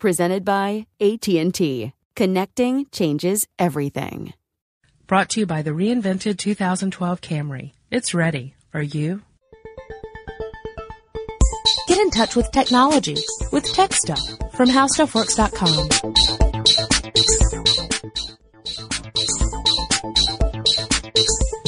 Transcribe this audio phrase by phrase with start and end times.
[0.00, 1.92] presented by AT&T.
[2.16, 4.34] Connecting changes everything.
[5.06, 7.72] Brought to you by the reinvented 2012 Camry.
[7.90, 8.54] It's ready.
[8.74, 9.22] Are you?
[11.88, 13.16] Get in touch with technology
[13.52, 14.20] with Tech Stuff
[14.54, 16.49] from HowStuffWorks.com.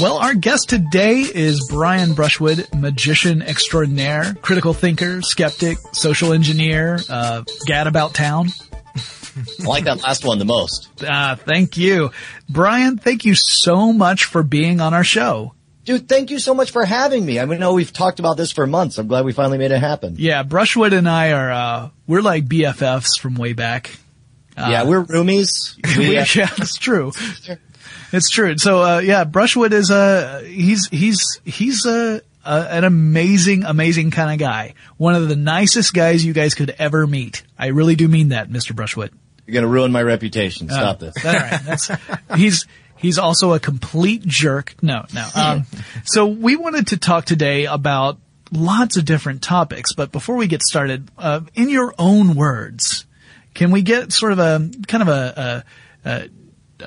[0.03, 7.45] Well, our guest today is Brian Brushwood, magician extraordinaire, critical thinker, skeptic, social engineer, uh,
[7.67, 8.49] gad about town.
[8.97, 10.89] I like that last one the most.
[11.09, 12.11] Uh, thank you.
[12.49, 15.55] Brian, thank you so much for being on our show.
[15.85, 17.39] Dude, thank you so much for having me.
[17.39, 18.99] I mean, know we've talked about this for months.
[18.99, 20.17] I'm glad we finally made it happen.
[20.19, 23.97] Yeah, Brushwood and I are, uh, we're like BFFs from way back.
[24.55, 25.79] Uh, yeah, we're roomies.
[25.97, 26.27] We, yeah,
[26.59, 27.11] it's true.
[28.13, 28.57] It's true.
[28.59, 34.33] So, uh, yeah, Brushwood is a, he's, he's, he's a, a, an amazing, amazing kind
[34.33, 34.75] of guy.
[34.97, 37.43] One of the nicest guys you guys could ever meet.
[37.59, 38.75] I really do mean that, Mr.
[38.75, 39.11] Brushwood.
[39.47, 40.69] You're going to ruin my reputation.
[40.69, 41.15] Stop this.
[41.25, 41.61] All right.
[41.65, 41.91] That's,
[42.37, 42.67] he's,
[42.97, 44.75] he's also a complete jerk.
[44.83, 45.29] No, no.
[45.35, 45.67] Um,
[46.05, 48.19] so we wanted to talk today about
[48.53, 53.07] lots of different topics, but before we get started, uh, in your own words,
[53.55, 55.65] can we get sort of a, kind of a,
[56.05, 56.29] a, a a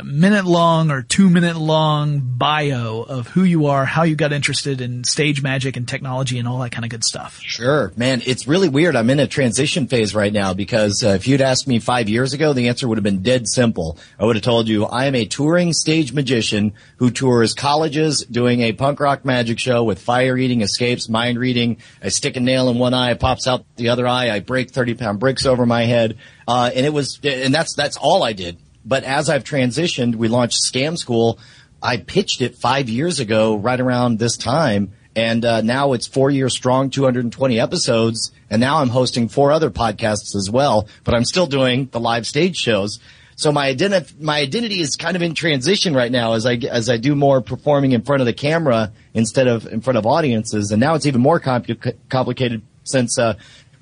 [0.04, 4.82] minute long or two minute long bio of who you are, how you got interested
[4.82, 7.40] in stage magic and technology and all that kind of good stuff.
[7.42, 8.22] Sure, man.
[8.26, 8.96] It's really weird.
[8.96, 12.34] I'm in a transition phase right now because uh, if you'd asked me five years
[12.34, 13.98] ago, the answer would have been dead simple.
[14.20, 18.62] I would have told you I am a touring stage magician who tours colleges doing
[18.62, 21.78] a punk rock magic show with fire eating escapes, mind reading.
[22.02, 24.32] I stick a nail in one eye, pops out the other eye.
[24.32, 26.18] I break 30 pound bricks over my head.
[26.48, 30.28] Uh, and it was, and that's, that's all I did but as I've transitioned, we
[30.28, 31.40] launched Scam School.
[31.82, 34.92] I pitched it five years ago, right around this time.
[35.16, 38.32] And uh, now it's four years strong, 220 episodes.
[38.50, 42.28] And now I'm hosting four other podcasts as well, but I'm still doing the live
[42.28, 43.00] stage shows.
[43.38, 46.90] So my identity, my identity is kind of in transition right now as I, as
[46.90, 50.72] I do more performing in front of the camera instead of in front of audiences.
[50.72, 53.36] And now it's even more compl- complicated since, uh,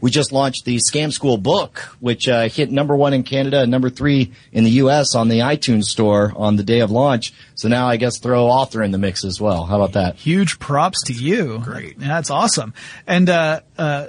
[0.04, 3.72] we just launched the Scam School book, which uh, hit number one in Canada and
[3.72, 5.16] number three in the U.S.
[5.16, 7.34] on the iTunes store on the day of launch.
[7.56, 9.64] So now I guess throw author in the mix as well.
[9.64, 10.18] How about that?
[10.18, 11.60] Huge props to you.
[11.60, 11.98] Great.
[11.98, 12.74] That's awesome.
[13.08, 14.08] And, uh, uh,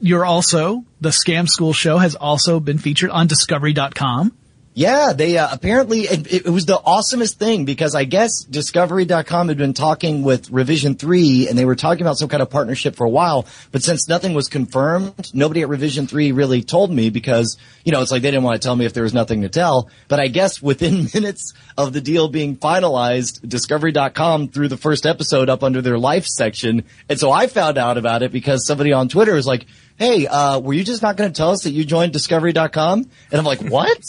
[0.00, 4.36] you're also, the Scam School show has also been featured on discovery.com.
[4.74, 9.58] Yeah, they uh, apparently it, it, was the awesomest thing because I guess Discovery.com had
[9.58, 13.04] been talking with Revision Three, and they were talking about some kind of partnership for
[13.04, 13.46] a while.
[13.70, 18.00] But since nothing was confirmed, nobody at Revision Three really told me because you know
[18.00, 19.90] it's like they didn't want to tell me if there was nothing to tell.
[20.08, 25.50] But I guess within minutes of the deal being finalized, Discovery.com threw the first episode
[25.50, 29.10] up under their life section, and so I found out about it because somebody on
[29.10, 29.66] Twitter was like,
[29.98, 33.38] "Hey, uh, were you just not going to tell us that you joined Discovery.com?" And
[33.38, 34.02] I'm like, "What?"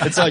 [0.00, 0.30] And so I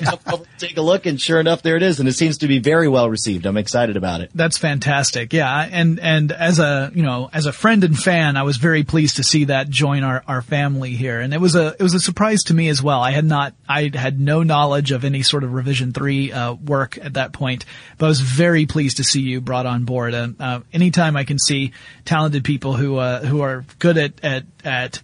[0.58, 2.88] take a look, and sure enough, there it is, and it seems to be very
[2.88, 3.46] well received.
[3.46, 4.32] I'm excited about it.
[4.34, 5.34] That's fantastic.
[5.34, 8.84] Yeah, and and as a you know as a friend and fan, I was very
[8.84, 11.94] pleased to see that join our, our family here, and it was a it was
[11.94, 13.02] a surprise to me as well.
[13.02, 16.98] I had not I had no knowledge of any sort of Revision Three uh, work
[16.98, 17.66] at that point,
[17.98, 20.14] but I was very pleased to see you brought on board.
[20.14, 21.74] Uh, anytime I can see
[22.06, 25.02] talented people who uh, who are good at at at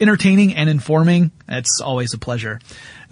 [0.00, 2.60] entertaining and informing, it's always a pleasure.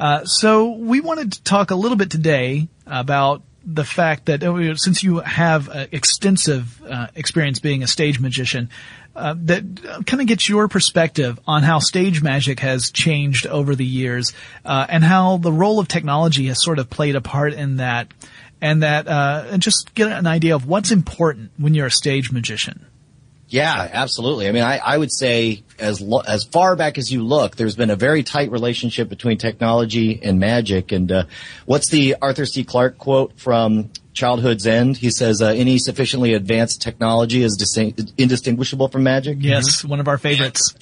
[0.00, 4.74] Uh, so we wanted to talk a little bit today about the fact that uh,
[4.74, 8.70] since you have uh, extensive uh, experience being a stage magician,
[9.14, 9.62] uh, that
[10.06, 14.32] kind of gets your perspective on how stage magic has changed over the years,
[14.64, 18.08] and how the role of technology has sort of played a part in that,
[18.62, 22.86] and that, and just get an idea of what's important when you're a stage magician.
[23.50, 24.48] Yeah, absolutely.
[24.48, 27.74] I mean, I, I would say as lo- as far back as you look, there's
[27.74, 30.92] been a very tight relationship between technology and magic.
[30.92, 31.24] And uh,
[31.66, 32.62] what's the Arthur C.
[32.62, 34.96] Clarke quote from Childhood's End?
[34.96, 37.76] He says, uh, "Any sufficiently advanced technology is dis-
[38.16, 39.88] indistinguishable from magic." Yes, mm-hmm.
[39.88, 40.74] one of our favorites.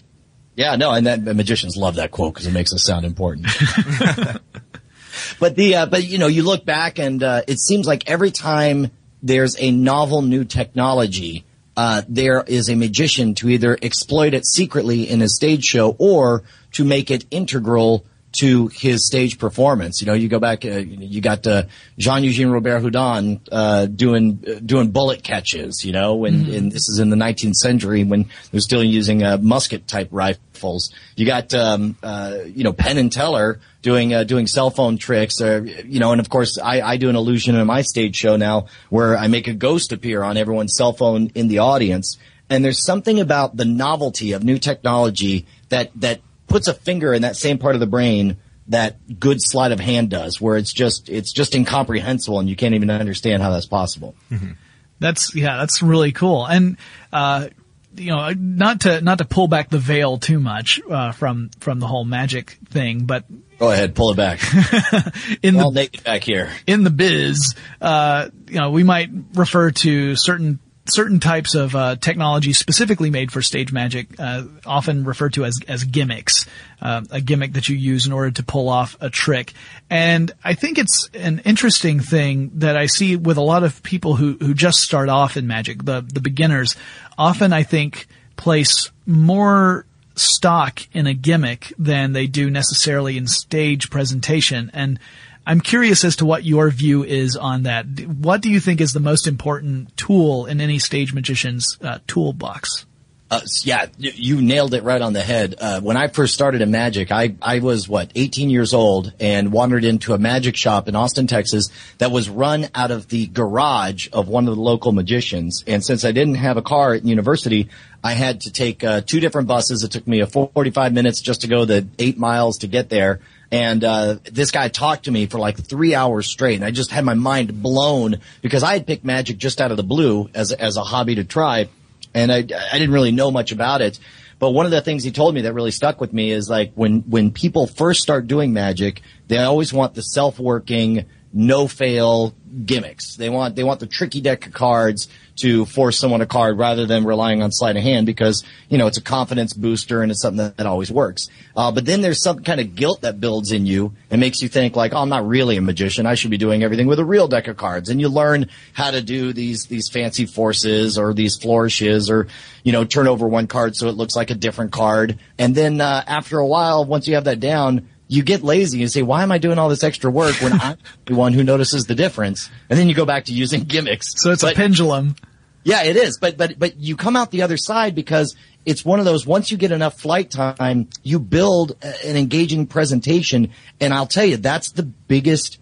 [0.55, 3.47] Yeah, no, and that magicians love that quote because it makes us sound important.
[5.41, 8.31] but the uh, but you know, you look back and uh, it seems like every
[8.31, 8.91] time
[9.23, 11.47] there's a novel new technology
[11.79, 16.43] uh, there is a magician to either exploit it secretly in a stage show or
[16.73, 18.05] to make it integral
[18.39, 20.01] to his stage performance.
[20.01, 21.65] You know, you go back, uh, you got uh,
[21.99, 25.85] Jean Eugene Robert Houdin uh, doing uh, doing bullet catches.
[25.85, 26.55] You know, when mm-hmm.
[26.55, 30.93] and this is in the 19th century when they're still using uh, musket type rifles.
[31.17, 35.41] You got um, uh, you know Penn and Teller doing doing cell phone tricks.
[35.41, 38.37] Or, you know, and of course I, I do an illusion in my stage show
[38.37, 42.19] now where I make a ghost appear on everyone's cell phone in the audience.
[42.51, 47.23] And there's something about the novelty of new technology that that puts a finger in
[47.23, 51.09] that same part of the brain that good sleight of hand does, where it's just
[51.09, 54.15] it's just incomprehensible and you can't even understand how that's possible.
[54.31, 54.53] Mm-hmm.
[55.01, 56.47] That's yeah, that's really cool.
[56.47, 56.77] And
[57.13, 57.49] uh,
[57.95, 61.81] you know, not to not to pull back the veil too much uh, from from
[61.81, 63.25] the whole magic thing, but
[63.59, 64.41] go ahead, pull it back.
[65.43, 69.71] in We're the naked back here in the biz, uh, you know, we might refer
[69.71, 70.59] to certain
[70.91, 75.59] certain types of uh, technology specifically made for stage magic, uh, often referred to as
[75.69, 76.47] as gimmicks,
[76.81, 79.53] uh, a gimmick that you use in order to pull off a trick.
[79.91, 84.17] And I think it's an interesting thing that I see with a lot of people
[84.17, 86.77] who who just start off in magic, the the beginners.
[87.17, 88.07] Often, I think
[88.37, 89.85] place more
[90.19, 94.99] stock in a gimmick than they do necessarily in stage presentation and
[95.47, 97.87] I'm curious as to what your view is on that.
[98.07, 102.85] What do you think is the most important tool in any stage magician's uh, toolbox?
[103.31, 105.55] Uh, yeah, you nailed it right on the head.
[105.61, 109.53] Uh, when I first started in magic, I, I was what, 18 years old and
[109.53, 114.09] wandered into a magic shop in Austin, Texas that was run out of the garage
[114.15, 115.63] of one of the local magicians.
[115.67, 117.69] And since I didn't have a car at university,
[118.03, 119.85] I had to take uh, two different buses.
[119.85, 123.21] It took me a 45 minutes just to go the eight miles to get there.
[123.51, 126.91] And uh, this guy talked to me for like three hours straight, and I just
[126.91, 130.53] had my mind blown because I had picked magic just out of the blue as
[130.53, 131.69] as a hobby to try,
[132.15, 133.99] and I I didn't really know much about it.
[134.39, 136.73] But one of the things he told me that really stuck with me is like
[136.75, 142.35] when when people first start doing magic, they always want the self working, no fail
[142.65, 143.17] gimmicks.
[143.17, 145.09] They want they want the tricky deck of cards
[145.39, 148.87] to force someone a card rather than relying on sleight of hand because, you know,
[148.87, 151.29] it's a confidence booster and it's something that, that always works.
[151.57, 154.49] Uh, but then there's some kind of guilt that builds in you and makes you
[154.49, 156.07] think like, oh, I'm not really a magician.
[156.07, 157.89] I should be doing everything with a real deck of cards.
[157.89, 162.27] And you learn how to do these, these fancy forces or these flourishes or,
[162.65, 165.19] you know, turn over one card so it looks like a different card.
[165.39, 168.91] And then, uh, after a while, once you have that down, you get lazy and
[168.91, 171.85] say, why am I doing all this extra work when I'm the one who notices
[171.85, 172.51] the difference?
[172.69, 174.15] And then you go back to using gimmicks.
[174.17, 175.15] So it's but, a pendulum.
[175.63, 176.19] Yeah, it is.
[176.19, 178.35] But, but, but you come out the other side because
[178.65, 183.53] it's one of those, once you get enough flight time, you build an engaging presentation.
[183.79, 185.59] And I'll tell you, that's the biggest,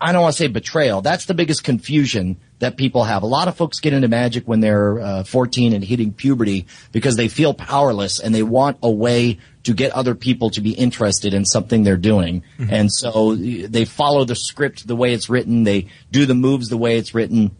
[0.00, 1.02] I don't want to say betrayal.
[1.02, 3.22] That's the biggest confusion that people have.
[3.22, 7.16] A lot of folks get into magic when they're uh, 14 and hitting puberty because
[7.16, 11.34] they feel powerless and they want a way to get other people to be interested
[11.34, 12.42] in something they're doing.
[12.58, 12.72] Mm-hmm.
[12.72, 15.64] And so they follow the script the way it's written.
[15.64, 17.56] They do the moves the way it's written.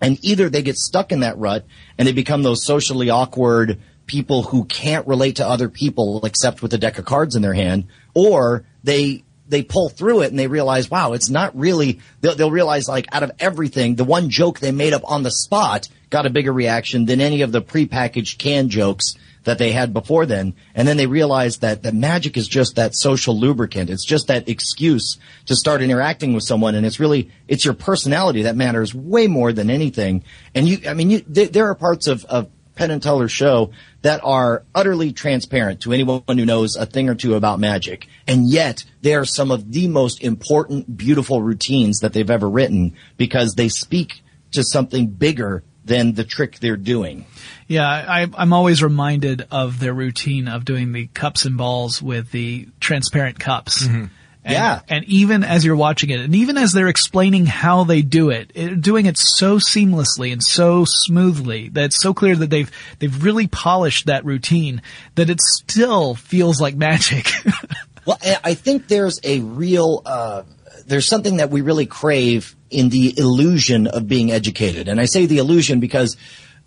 [0.00, 1.64] And either they get stuck in that rut
[1.96, 6.74] and they become those socially awkward people who can't relate to other people except with
[6.74, 9.22] a deck of cards in their hand, or they
[9.52, 13.06] they pull through it and they realize, wow, it's not really, they'll, they'll, realize like
[13.12, 16.52] out of everything, the one joke they made up on the spot got a bigger
[16.52, 20.54] reaction than any of the prepackaged canned jokes that they had before then.
[20.74, 23.90] And then they realize that the magic is just that social lubricant.
[23.90, 26.74] It's just that excuse to start interacting with someone.
[26.74, 30.24] And it's really, it's your personality that matters way more than anything.
[30.54, 33.70] And you, I mean, you, there are parts of, of Penn and Teller show
[34.02, 38.06] that are utterly transparent to anyone who knows a thing or two about magic.
[38.26, 42.94] And yet they are some of the most important, beautiful routines that they've ever written
[43.16, 47.26] because they speak to something bigger than the trick they're doing.
[47.66, 52.30] Yeah, I, am always reminded of their routine of doing the cups and balls with
[52.30, 53.86] the transparent cups.
[53.86, 54.04] Mm-hmm.
[54.44, 54.80] And, yeah.
[54.88, 58.50] And even as you're watching it, and even as they're explaining how they do it,
[58.54, 63.22] it, doing it so seamlessly and so smoothly that it's so clear that they've, they've
[63.22, 64.82] really polished that routine
[65.14, 67.28] that it still feels like magic.
[68.06, 70.42] well, I think there's a real, uh,
[70.86, 74.88] there's something that we really crave in the illusion of being educated.
[74.88, 76.16] And I say the illusion because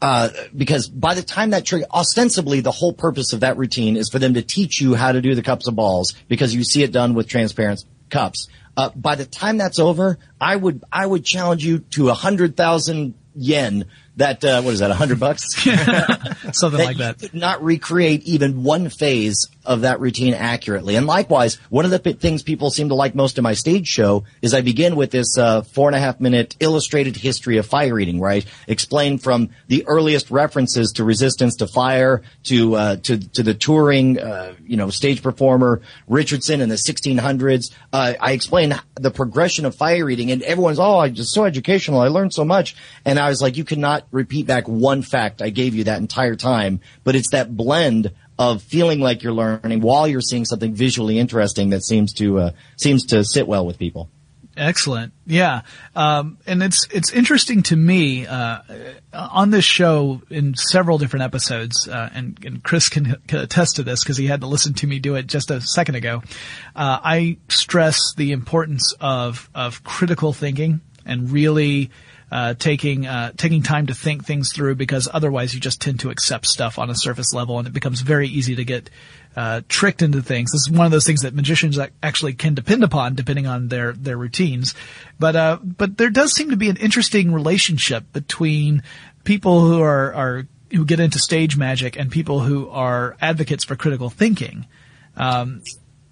[0.02, 4.10] uh, because by the time that trigger, ostensibly the whole purpose of that routine is
[4.10, 6.84] for them to teach you how to do the cups of balls because you see
[6.84, 8.48] it done with transparent cups.
[8.78, 12.58] Uh, by the time that's over, I would I would challenge you to a hundred
[12.58, 13.86] thousand yen
[14.18, 15.54] that uh, what is that, a hundred bucks?
[15.64, 17.20] Something that like that.
[17.20, 20.96] could not recreate even one phase of that routine accurately.
[20.96, 23.88] And likewise, one of the p- things people seem to like most of my stage
[23.88, 27.66] show is I begin with this uh, four and a half minute illustrated history of
[27.66, 33.18] fire eating, I explain from the earliest references to resistance to fire to uh, to
[33.18, 37.72] to the touring, uh, you know, stage performer Richardson in the 1600s.
[37.94, 42.00] Uh, I explain the progression of fire eating, and everyone's oh, it's so educational.
[42.00, 45.50] I learned so much, and I was like, you cannot repeat back one fact I
[45.50, 50.08] gave you that entire time, but it's that blend of feeling like you're learning while
[50.08, 54.10] you're seeing something visually interesting that seems to uh, seems to sit well with people.
[54.58, 55.12] Excellent.
[55.26, 55.62] Yeah.
[55.96, 58.60] Um, and it's, it's interesting to me, uh,
[59.14, 63.84] on this show in several different episodes, uh, and, and, Chris can, can, attest to
[63.84, 66.24] this because he had to listen to me do it just a second ago.
[66.74, 71.92] Uh, I stress the importance of, of critical thinking and really,
[72.36, 76.10] uh, taking uh, taking time to think things through because otherwise you just tend to
[76.10, 78.90] accept stuff on a surface level and it becomes very easy to get
[79.38, 80.52] uh, tricked into things.
[80.52, 83.94] This is one of those things that magicians actually can depend upon depending on their
[83.94, 84.76] their routines.
[85.18, 88.84] But uh, but there does seem to be an interesting relationship between
[89.24, 93.78] people who are are who get into stage magic and people who are advocates for
[93.78, 94.66] critical thinking.
[95.16, 95.62] Um,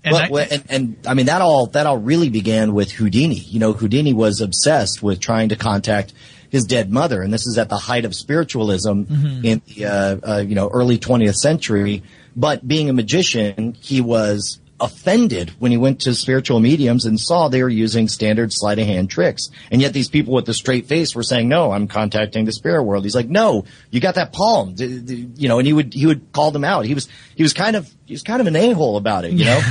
[0.04, 3.36] and, well, I, and, and, I mean that all that all really began with Houdini.
[3.36, 6.14] You know, Houdini was obsessed with trying to contact
[6.50, 9.46] his dead mother, and this is at the height of spiritualism mm-hmm.
[9.46, 12.04] in the uh, uh, you know early 20th century.
[12.36, 17.48] But being a magician, he was offended when he went to spiritual mediums and saw
[17.48, 19.50] they were using standard sleight of hand tricks.
[19.72, 22.84] And yet these people with the straight face were saying, no, I'm contacting the spirit
[22.84, 23.04] world.
[23.04, 26.52] He's like, no, you got that palm, you know, and he would, he would call
[26.52, 26.86] them out.
[26.86, 29.46] He was, he was kind of, he was kind of an a-hole about it, you
[29.46, 29.62] know?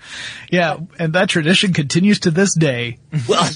[0.50, 0.78] yeah.
[0.98, 2.98] And that tradition continues to this day.
[3.28, 3.50] well,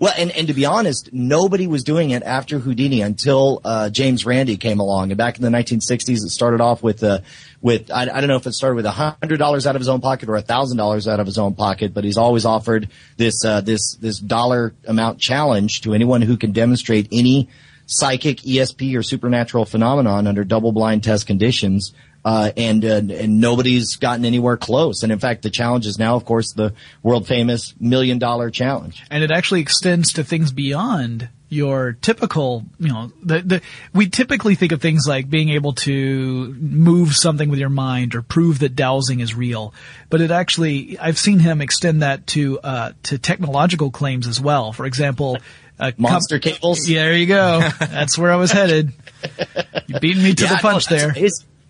[0.00, 4.24] well, and, and to be honest, nobody was doing it after Houdini until, uh, James
[4.24, 5.10] Randi came along.
[5.10, 7.20] And back in the 1960s, it started off with, uh,
[7.60, 9.88] with I, I don't know if it started with a hundred dollars out of his
[9.88, 12.88] own pocket or a thousand dollars out of his own pocket, but he's always offered
[13.16, 17.48] this uh, this this dollar amount challenge to anyone who can demonstrate any
[17.86, 21.92] psychic, ESP, or supernatural phenomenon under double blind test conditions.
[22.24, 25.02] Uh, and uh, and nobody's gotten anywhere close.
[25.02, 29.02] And in fact, the challenge is now, of course, the world famous million dollar challenge.
[29.10, 33.62] And it actually extends to things beyond your typical, you know, the, the,
[33.94, 38.22] we typically think of things like being able to move something with your mind or
[38.22, 39.72] prove that dowsing is real.
[40.10, 44.72] But it actually, I've seen him extend that to, uh, to technological claims as well.
[44.72, 45.38] For example,
[45.78, 46.86] uh, monster com- cables.
[46.88, 47.60] Yeah, there you go.
[47.78, 48.92] That's where I was headed.
[49.86, 51.14] You beat me to yeah, the punch no, there.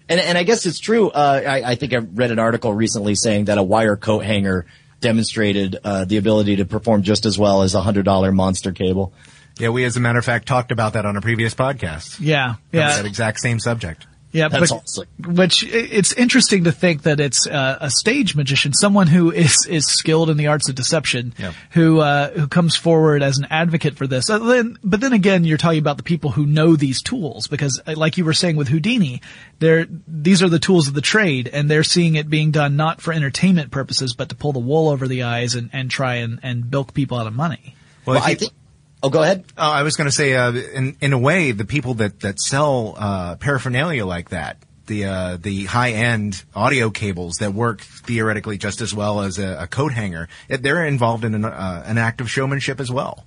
[0.08, 1.10] And, and I guess it's true.
[1.10, 4.66] Uh, I, I think I read an article recently saying that a wire coat hanger
[5.00, 9.12] demonstrated uh, the ability to perform just as well as a hundred dollar monster cable.
[9.58, 12.18] Yeah, we as a matter of fact talked about that on a previous podcast.
[12.20, 12.96] Yeah, yeah.
[12.96, 14.06] That exact same subject.
[14.30, 15.06] Yeah, That's but, awesome.
[15.36, 19.86] which it's interesting to think that it's uh, a stage magician, someone who is is
[19.86, 21.52] skilled in the arts of deception, Yeah.
[21.70, 24.28] who uh, who comes forward as an advocate for this.
[24.28, 27.80] Uh, then, but then again, you're talking about the people who know these tools because,
[27.86, 29.22] uh, like you were saying with Houdini,
[29.60, 33.00] they're these are the tools of the trade, and they're seeing it being done not
[33.00, 36.38] for entertainment purposes, but to pull the wool over the eyes and, and try and,
[36.42, 37.74] and bilk people out of money.
[38.04, 38.52] Well, Well, I think.
[39.02, 39.44] Oh, go ahead.
[39.56, 42.40] Oh, I was going to say, uh, in in a way, the people that that
[42.40, 48.58] sell uh, paraphernalia like that, the uh, the high end audio cables that work theoretically
[48.58, 52.20] just as well as a, a coat hanger, they're involved in an, uh, an act
[52.20, 53.24] of showmanship as well.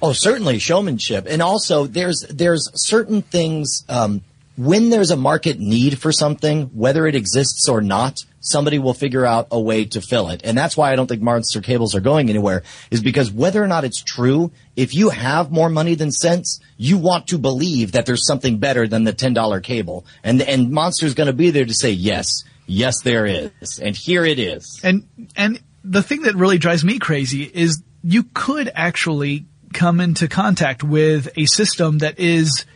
[0.00, 4.22] Oh, certainly showmanship, and also there's there's certain things um,
[4.56, 9.24] when there's a market need for something, whether it exists or not, somebody will figure
[9.24, 12.00] out a way to fill it, and that's why I don't think monster cables are
[12.00, 12.62] going anywhere.
[12.90, 16.98] Is because whether or not it's true, if you have more money than sense, you
[16.98, 21.14] want to believe that there's something better than the ten dollar cable, and and monster's
[21.14, 24.80] going to be there to say yes, yes there is, and here it is.
[24.84, 25.06] And
[25.36, 30.84] and the thing that really drives me crazy is you could actually come into contact
[30.84, 32.66] with a system that is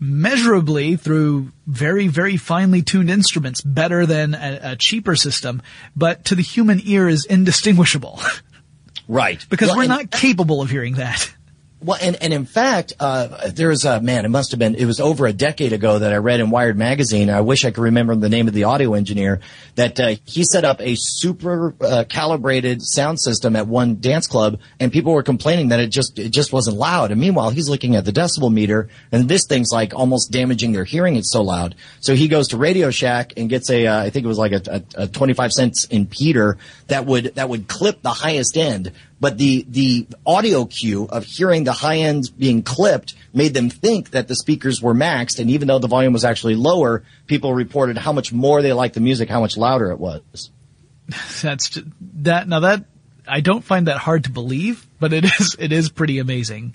[0.00, 5.60] measurably through very very finely tuned instruments better than a, a cheaper system,
[5.94, 8.20] but to the human ear is indistinguishable
[9.08, 11.32] Right, because Well, we're and- not capable of hearing that.
[11.82, 15.00] Well, and, and in fact, uh, there's a man, it must have been, it was
[15.00, 17.30] over a decade ago that I read in Wired Magazine.
[17.30, 19.40] I wish I could remember the name of the audio engineer
[19.76, 24.60] that, uh, he set up a super, uh, calibrated sound system at one dance club
[24.78, 27.12] and people were complaining that it just, it just wasn't loud.
[27.12, 30.84] And meanwhile, he's looking at the decibel meter and this thing's like almost damaging their
[30.84, 31.16] hearing.
[31.16, 31.76] It's so loud.
[32.00, 34.52] So he goes to Radio Shack and gets a, uh, I think it was like
[34.52, 36.58] a, a, a 25 cents impeder
[36.88, 41.64] that would, that would clip the highest end but the the audio cue of hearing
[41.64, 45.38] the high ends being clipped made them think that the speakers were maxed.
[45.38, 48.94] And even though the volume was actually lower people reported how much more they liked
[48.94, 50.50] the music how much louder it was.
[51.42, 52.86] That's ju- that now that
[53.28, 56.74] I don't find that hard to believe, but it is it is pretty amazing.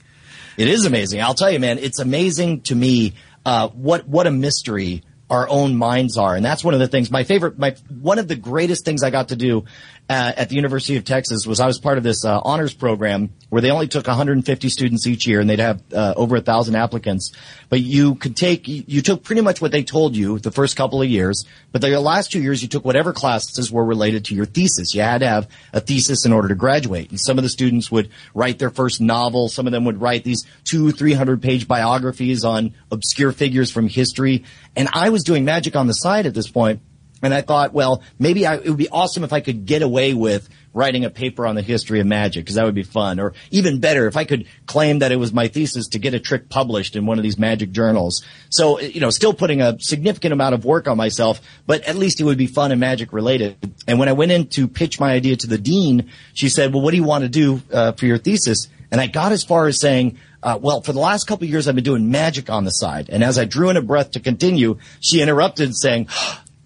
[0.56, 1.22] it is amazing.
[1.22, 5.76] I'll tell you man it's amazing to me uh, what what a mystery our own
[5.76, 6.36] minds are.
[6.36, 9.10] And that's one of the things my favorite my one of the greatest things i
[9.10, 9.66] got to do
[10.08, 13.32] uh, at the University of Texas was I was part of this uh, honors program
[13.50, 16.76] where they only took 150 students each year and they'd have uh, over a thousand
[16.76, 17.32] applicants.
[17.70, 21.02] But you could take you took pretty much what they told you the first couple
[21.02, 24.46] of years, but the last two years you took whatever classes were related to your
[24.46, 24.94] thesis.
[24.94, 27.10] You had to have a thesis in order to graduate.
[27.10, 29.50] And some of the students would write their first novel.
[29.50, 33.88] Some of them would write these two, three hundred page biographies on obscure figures from
[33.88, 34.44] history.
[34.76, 36.82] And I was doing magic on the side at this point.
[37.26, 40.14] And I thought, well, maybe I, it would be awesome if I could get away
[40.14, 43.20] with writing a paper on the history of magic because that would be fun.
[43.20, 46.20] Or even better, if I could claim that it was my thesis to get a
[46.20, 48.24] trick published in one of these magic journals.
[48.50, 52.20] So, you know, still putting a significant amount of work on myself, but at least
[52.20, 53.58] it would be fun and magic related.
[53.88, 56.84] And when I went in to pitch my idea to the dean, she said, well,
[56.84, 58.68] what do you want to do uh, for your thesis?
[58.92, 61.76] And I got as far as saying, uh, well, for the last couple years, I've
[61.76, 63.10] been doing magic on the side.
[63.10, 66.08] And as I drew in a breath to continue, she interrupted saying,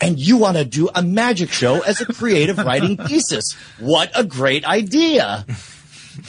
[0.01, 3.53] and you want to do a magic show as a creative writing thesis.
[3.79, 5.45] What a great idea.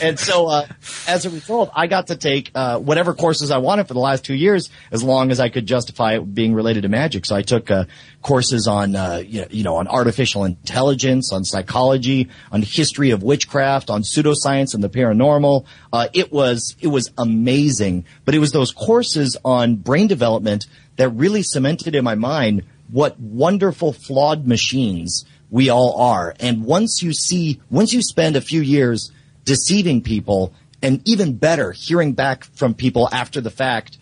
[0.01, 0.67] And so, uh,
[1.09, 4.25] as a result, I got to take, uh, whatever courses I wanted for the last
[4.25, 7.27] two years, as long as I could justify it being related to magic.
[7.27, 7.87] So I took, uh,
[8.23, 13.23] courses on, uh, you know, you know, on artificial intelligence, on psychology, on history of
[13.23, 15.65] witchcraft, on pseudoscience and the paranormal.
[15.93, 18.05] Uh, it was, it was amazing.
[18.25, 23.19] But it was those courses on brain development that really cemented in my mind what
[23.19, 26.35] wonderful flawed machines we all are.
[26.41, 29.11] And once you see, once you spend a few years
[29.45, 33.99] deceiving people and even better, hearing back from people after the fact,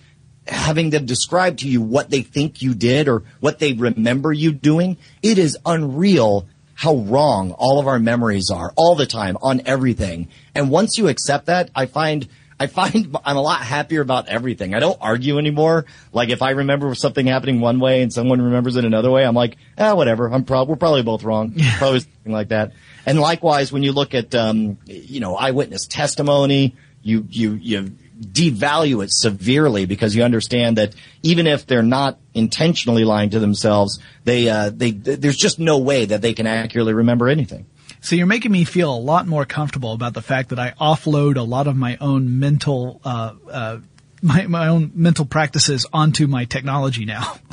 [0.47, 4.53] having them describe to you what they think you did or what they remember you
[4.53, 9.61] doing, it is unreal how wrong all of our memories are all the time on
[9.67, 10.29] everything.
[10.55, 12.29] And once you accept that, I find
[12.61, 14.75] I find I'm a lot happier about everything.
[14.75, 15.87] I don't argue anymore.
[16.13, 19.35] Like if I remember something happening one way and someone remembers it another way, I'm
[19.35, 20.29] like, ah, whatever.
[20.31, 21.55] I'm prob- we're probably both wrong.
[21.79, 22.73] Probably something like that.
[23.07, 29.03] And likewise, when you look at, um, you know, eyewitness testimony, you, you, you devalue
[29.05, 34.49] it severely because you understand that even if they're not intentionally lying to themselves, they,
[34.49, 37.67] uh, they, there's just no way that they can accurately remember anything.
[38.01, 41.37] So you're making me feel a lot more comfortable about the fact that I offload
[41.37, 43.79] a lot of my own mental, uh, uh,
[44.23, 47.37] my, my own mental practices onto my technology now.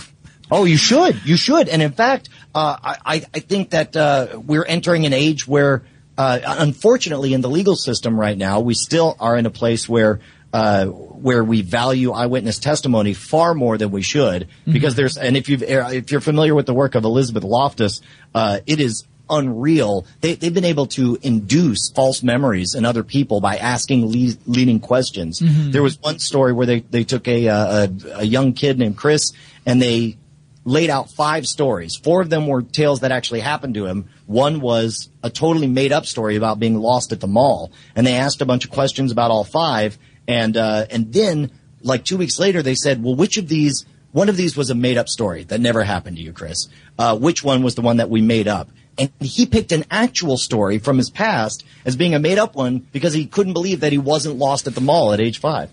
[0.52, 1.26] Oh, you should.
[1.26, 1.70] You should.
[1.70, 5.84] And in fact, uh, I, I think that uh, we're entering an age where,
[6.18, 10.20] uh, unfortunately, in the legal system right now, we still are in a place where
[10.54, 15.50] uh, where we value eyewitness testimony far more than we should because there's and if
[15.50, 18.00] you if you're familiar with the work of Elizabeth Loftus,
[18.34, 20.06] uh, it is unreal.
[20.22, 24.80] They, they've been able to induce false memories in other people by asking le- leading
[24.80, 25.42] questions.
[25.72, 28.98] There was one story where they, they took a, uh, a, a young kid named
[28.98, 29.32] Chris
[29.66, 30.18] and they
[30.64, 31.96] laid out five stories.
[31.96, 34.10] Four of them were tales that actually happened to him.
[34.26, 37.72] One was a totally made up story about being lost at the mall.
[37.96, 39.98] And they asked a bunch of questions about all five.
[40.28, 44.28] And, uh, and then like two weeks later, they said, well, which of these, one
[44.28, 46.68] of these was a made up story that never happened to you, Chris.
[46.98, 48.70] Uh, which one was the one that we made up?
[48.98, 52.80] And he picked an actual story from his past as being a made up one
[52.80, 55.70] because he couldn't believe that he wasn't lost at the mall at age five.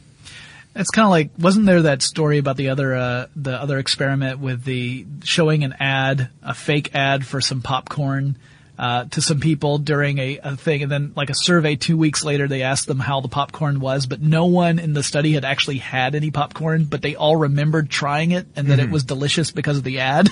[0.75, 4.39] It's kind of like, wasn't there that story about the other, uh, the other experiment
[4.41, 8.37] with the showing an ad, a fake ad for some popcorn,
[8.79, 12.25] uh, to some people during a, a thing, and then like a survey two weeks
[12.25, 15.45] later, they asked them how the popcorn was, but no one in the study had
[15.45, 19.51] actually had any popcorn, but they all remembered trying it and that it was delicious
[19.51, 20.31] because of the ad.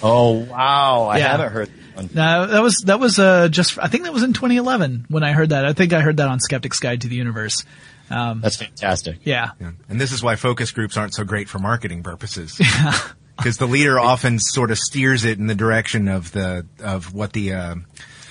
[0.00, 1.04] Oh, wow.
[1.08, 1.28] I Yeah.
[1.28, 1.81] haven't heard that one.
[2.14, 5.32] No, that was that was uh, just I think that was in 2011 when I
[5.32, 5.64] heard that.
[5.64, 7.64] I think I heard that on Skeptic's Guide to the Universe.
[8.08, 9.18] That's fantastic.
[9.24, 9.52] Yeah.
[9.60, 9.72] Yeah.
[9.88, 12.60] And this is why focus groups aren't so great for marketing purposes.
[13.34, 17.32] Because the leader often sort of steers it in the direction of the of what
[17.32, 17.74] the uh,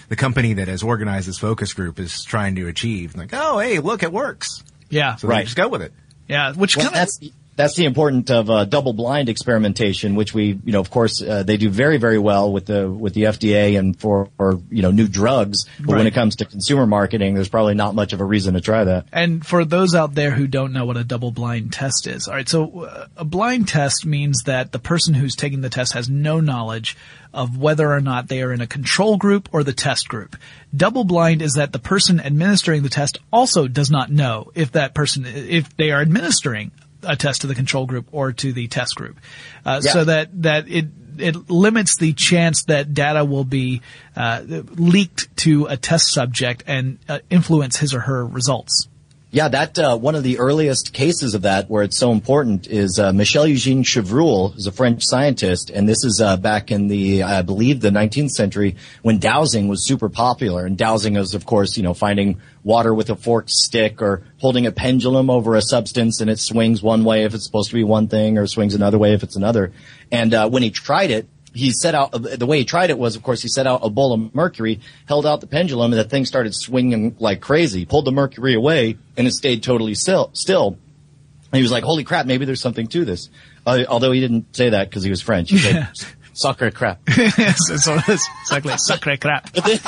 [0.10, 3.16] the company that has organized this focus group is trying to achieve.
[3.18, 4.64] Like, oh, hey, look, it works.
[4.90, 5.16] Yeah.
[5.16, 5.44] So they Right.
[5.46, 5.92] just go with it.
[6.30, 7.10] Yeah, which Well, kind of
[7.56, 11.44] that's the importance of uh, double blind experimentation, which we, you know, of course, uh,
[11.44, 14.92] they do very, very well with the with the FDA and for, for you know
[14.92, 15.66] new drugs.
[15.80, 18.62] But when it comes to consumer marketing, there's probably not much of a reason to
[18.62, 19.08] try that.
[19.12, 22.36] And for those out there who don't know what a double blind test is, all
[22.36, 26.10] right, so uh, a blind test means that the person who's taking the test has
[26.10, 26.98] no knowledge
[27.34, 30.36] of whether or not they are in a control group or the test group.
[30.76, 34.94] Double blind is that the person administering the test also does not know if that
[34.94, 36.72] person, if they are administering
[37.04, 39.20] a test to the control group or to the test group.
[39.66, 39.92] Uh, Yeah.
[39.92, 40.86] So that, that it,
[41.18, 43.82] it limits the chance that data will be
[44.16, 48.88] uh, leaked to a test subject and uh, influence his or her results.
[49.34, 53.00] Yeah, that uh, one of the earliest cases of that where it's so important is
[53.00, 57.24] uh, Michel Eugene Chevreul, is a French scientist, and this is uh, back in the
[57.24, 60.66] I believe the 19th century when dowsing was super popular.
[60.66, 64.66] And dowsing is, of course, you know, finding water with a forked stick or holding
[64.66, 67.86] a pendulum over a substance and it swings one way if it's supposed to be
[67.86, 69.72] one thing or swings another way if it's another.
[70.12, 73.16] And uh, when he tried it, he set out the way he tried it was
[73.16, 76.04] of course he set out a bowl of mercury held out the pendulum and the
[76.04, 77.86] thing started swinging like crazy.
[77.86, 80.78] Pulled the mercury away and it stayed totally still still.
[81.52, 83.30] And he was like holy crap maybe there's something to this.
[83.66, 85.50] Uh, although he didn't say that because he was french.
[85.50, 85.90] He said
[86.34, 89.52] soccer crap so it's exactly sacre crap.
[89.54, 89.80] but then,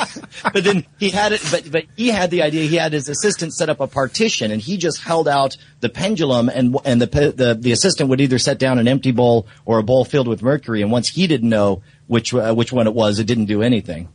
[0.52, 3.54] but then he had it, but, but he had the idea, he had his assistant
[3.54, 7.56] set up a partition and he just held out the pendulum and, and the, the,
[7.58, 10.82] the assistant would either set down an empty bowl or a bowl filled with mercury.
[10.82, 14.08] And once he didn't know which, uh, which one it was, it didn't do anything.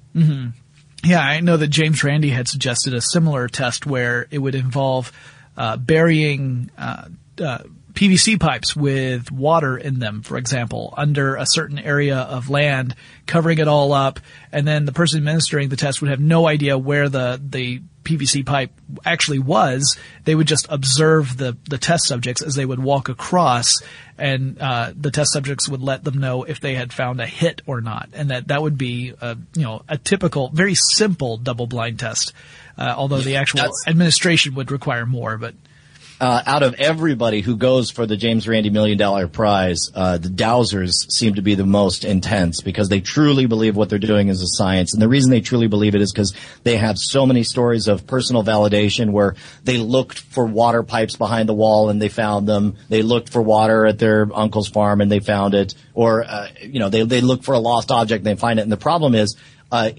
[1.03, 5.11] Yeah, I know that James Randi had suggested a similar test where it would involve
[5.55, 7.05] uh, burying uh,
[7.41, 7.59] uh,
[7.99, 13.57] PVC pipes with water in them, for example, under a certain area of land, covering
[13.57, 14.21] it all up,
[14.53, 18.45] and then the person administering the test would have no idea where the the PVC
[18.45, 18.71] pipe
[19.03, 19.97] actually was.
[20.23, 23.81] They would just observe the the test subjects as they would walk across,
[24.17, 27.61] and uh, the test subjects would let them know if they had found a hit
[27.65, 31.67] or not, and that that would be a, you know a typical, very simple double
[31.67, 32.31] blind test.
[32.77, 35.53] Uh, although the actual That's- administration would require more, but
[36.19, 40.27] Uh, out of everybody who goes for the James Randi Million Dollar Prize, uh, the
[40.27, 44.41] Dowsers seem to be the most intense because they truly believe what they're doing is
[44.41, 44.91] a science.
[44.91, 48.05] And the reason they truly believe it is because they have so many stories of
[48.05, 52.75] personal validation where they looked for water pipes behind the wall and they found them.
[52.89, 55.73] They looked for water at their uncle's farm and they found it.
[55.93, 58.63] Or, uh, you know, they, they look for a lost object and they find it.
[58.63, 59.37] And the problem is,
[59.71, 59.91] uh,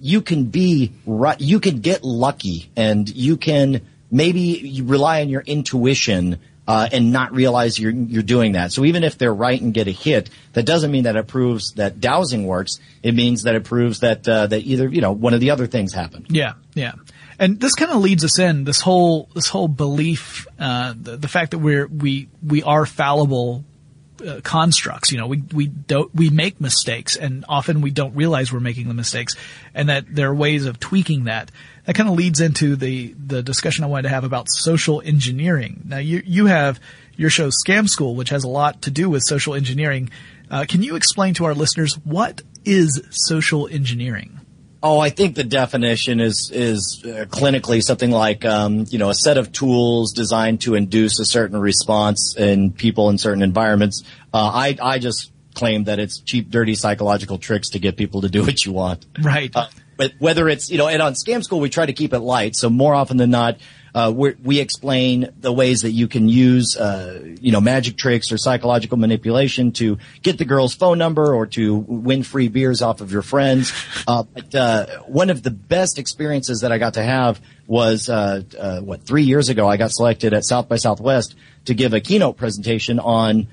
[0.00, 5.28] you can be right, you can get lucky and you can maybe you rely on
[5.28, 8.72] your intuition uh, and not realize you're you're doing that.
[8.72, 11.72] So even if they're right and get a hit, that doesn't mean that it proves
[11.72, 12.78] that dowsing works.
[13.02, 15.66] It means that it proves that uh, that either you know one of the other
[15.66, 16.26] things happened.
[16.28, 16.92] Yeah, yeah.
[17.38, 21.28] And this kind of leads us in this whole this whole belief, uh, the, the
[21.28, 23.64] fact that we're we we are fallible
[24.26, 25.12] uh, constructs.
[25.12, 28.88] You know, we we don't we make mistakes, and often we don't realize we're making
[28.88, 29.36] the mistakes,
[29.74, 31.50] and that there are ways of tweaking that.
[31.88, 35.84] That kind of leads into the the discussion I wanted to have about social engineering.
[35.86, 36.78] Now, you you have
[37.16, 40.10] your show Scam School, which has a lot to do with social engineering.
[40.50, 44.38] Uh, can you explain to our listeners what is social engineering?
[44.82, 49.14] Oh, I think the definition is is uh, clinically something like um, you know a
[49.14, 54.02] set of tools designed to induce a certain response in people in certain environments.
[54.34, 58.28] Uh, I I just claim that it's cheap, dirty psychological tricks to get people to
[58.28, 59.06] do what you want.
[59.18, 59.50] Right.
[59.56, 59.68] Uh,
[59.98, 62.56] but whether it's you know, and on Scam School we try to keep it light.
[62.56, 63.58] So more often than not,
[63.94, 68.30] uh, we we explain the ways that you can use, uh, you know, magic tricks
[68.30, 73.00] or psychological manipulation to get the girl's phone number or to win free beers off
[73.00, 73.72] of your friends.
[74.06, 78.42] Uh, but uh, one of the best experiences that I got to have was uh,
[78.58, 79.68] uh, what three years ago.
[79.68, 81.34] I got selected at South by Southwest
[81.66, 83.48] to give a keynote presentation on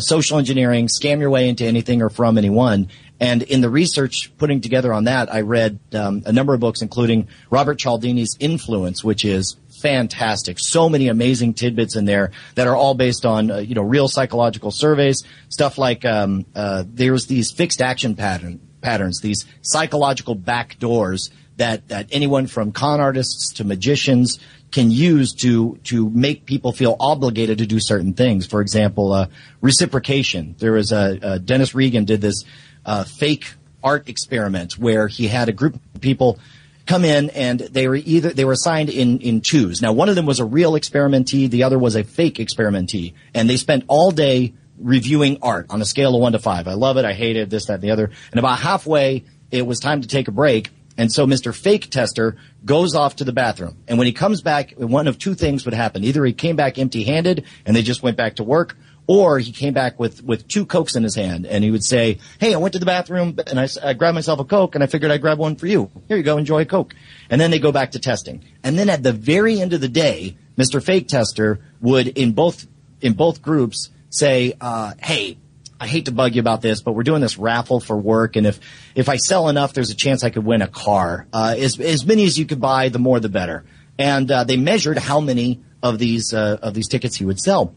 [0.00, 2.88] social engineering, scam your way into anything or from anyone.
[3.20, 6.80] And in the research putting together on that, I read um, a number of books,
[6.80, 10.58] including Robert Cialdini's Influence, which is fantastic.
[10.58, 14.08] So many amazing tidbits in there that are all based on, uh, you know, real
[14.08, 15.22] psychological surveys.
[15.50, 21.88] Stuff like um, uh, there's these fixed action pattern patterns, these psychological back doors that
[21.88, 24.38] that anyone from con artists to magicians
[24.70, 28.46] can use to to make people feel obligated to do certain things.
[28.46, 29.26] For example, uh,
[29.60, 30.54] reciprocation.
[30.58, 32.44] There was a Dennis Regan did this
[32.84, 36.38] uh, fake art experiment where he had a group of people
[36.86, 39.80] come in and they were either they were assigned in in twos.
[39.80, 43.48] Now one of them was a real experimentee, the other was a fake experimentee, and
[43.48, 46.66] they spent all day reviewing art on a scale of one to five.
[46.66, 48.10] I love it, I hate it, this, that, and the other.
[48.30, 50.70] And about halfway, it was time to take a break.
[50.96, 51.54] And so Mr.
[51.54, 53.76] Fake Tester goes off to the bathroom.
[53.88, 56.04] And when he comes back, one of two things would happen.
[56.04, 58.76] Either he came back empty handed and they just went back to work,
[59.10, 62.18] or he came back with, with two Cokes in his hand and he would say,
[62.38, 64.86] Hey, I went to the bathroom and I, I grabbed myself a Coke and I
[64.86, 65.90] figured I'd grab one for you.
[66.06, 66.38] Here you go.
[66.38, 66.94] Enjoy a Coke.
[67.28, 68.44] And then they go back to testing.
[68.62, 70.80] And then at the very end of the day, Mr.
[70.80, 72.68] Fake Tester would in both,
[73.00, 75.38] in both groups say, uh, Hey,
[75.80, 78.46] I hate to bug you about this, but we're doing this raffle for work, and
[78.46, 78.60] if
[78.94, 81.26] if I sell enough, there's a chance I could win a car.
[81.32, 83.64] Uh, as as many as you could buy, the more the better.
[83.98, 87.74] And uh, they measured how many of these uh, of these tickets he would sell.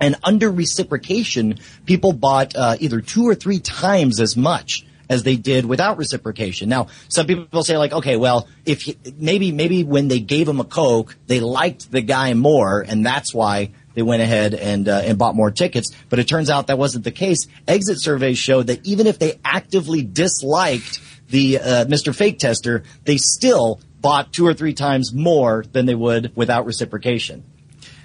[0.00, 5.36] And under reciprocation, people bought uh, either two or three times as much as they
[5.36, 6.68] did without reciprocation.
[6.68, 10.60] Now, some people say like, okay, well, if he, maybe maybe when they gave him
[10.60, 15.02] a coke, they liked the guy more, and that's why they went ahead and uh,
[15.04, 15.90] and bought more tickets.
[16.08, 17.46] But it turns out that wasn't the case.
[17.66, 22.14] Exit surveys showed that even if they actively disliked the uh, Mr.
[22.14, 27.44] Fake Tester, they still bought two or three times more than they would without reciprocation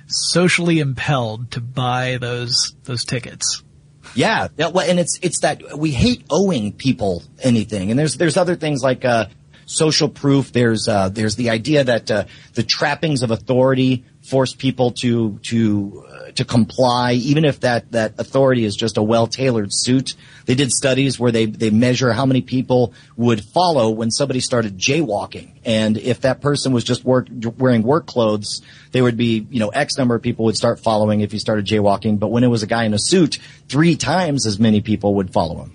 [0.08, 3.64] socially impelled to buy those those tickets.
[4.16, 8.84] Yeah, and it's it's that we hate owing people anything, and there's there's other things
[8.84, 9.28] like uh,
[9.66, 10.52] social proof.
[10.52, 16.06] There's uh, there's the idea that uh, the trappings of authority force people to to
[16.10, 20.16] uh, to comply, even if that that authority is just a well tailored suit.
[20.46, 24.78] They did studies where they they measure how many people would follow when somebody started
[24.78, 29.60] jaywalking, and if that person was just work, wearing work clothes, there would be you
[29.60, 32.20] know X number of people would start following if he started jaywalking.
[32.20, 35.34] But when it was a guy in a suit, three times as many people would
[35.34, 35.72] follow him.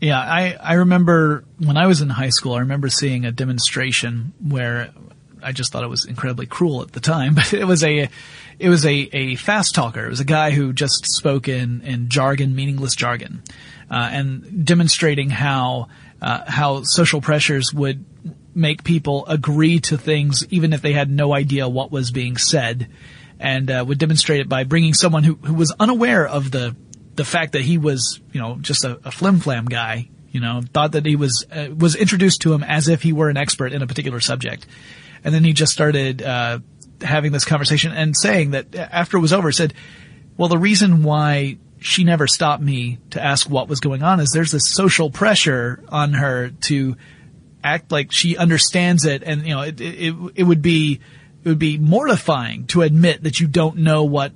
[0.00, 4.32] Yeah, I, I remember when I was in high school, I remember seeing a demonstration
[4.40, 4.90] where
[5.42, 8.08] I just thought it was incredibly cruel at the time, but it was a,
[8.58, 10.04] it was a, a fast talker.
[10.04, 13.42] It was a guy who just spoke in, in jargon, meaningless jargon,
[13.90, 15.88] uh, and demonstrating how,
[16.20, 18.04] uh, how social pressures would
[18.54, 22.88] make people agree to things even if they had no idea what was being said
[23.38, 26.74] and uh, would demonstrate it by bringing someone who, who was unaware of the
[27.16, 30.62] the fact that he was you know just a, a flim flam guy you know
[30.72, 33.72] thought that he was uh, was introduced to him as if he were an expert
[33.72, 34.66] in a particular subject
[35.26, 36.60] and then he just started uh,
[37.00, 39.74] having this conversation and saying that after it was over, said,
[40.36, 44.30] "Well, the reason why she never stopped me to ask what was going on is
[44.32, 46.96] there's this social pressure on her to
[47.64, 51.00] act like she understands it, and you know, it it, it would be
[51.42, 54.30] it would be mortifying to admit that you don't know what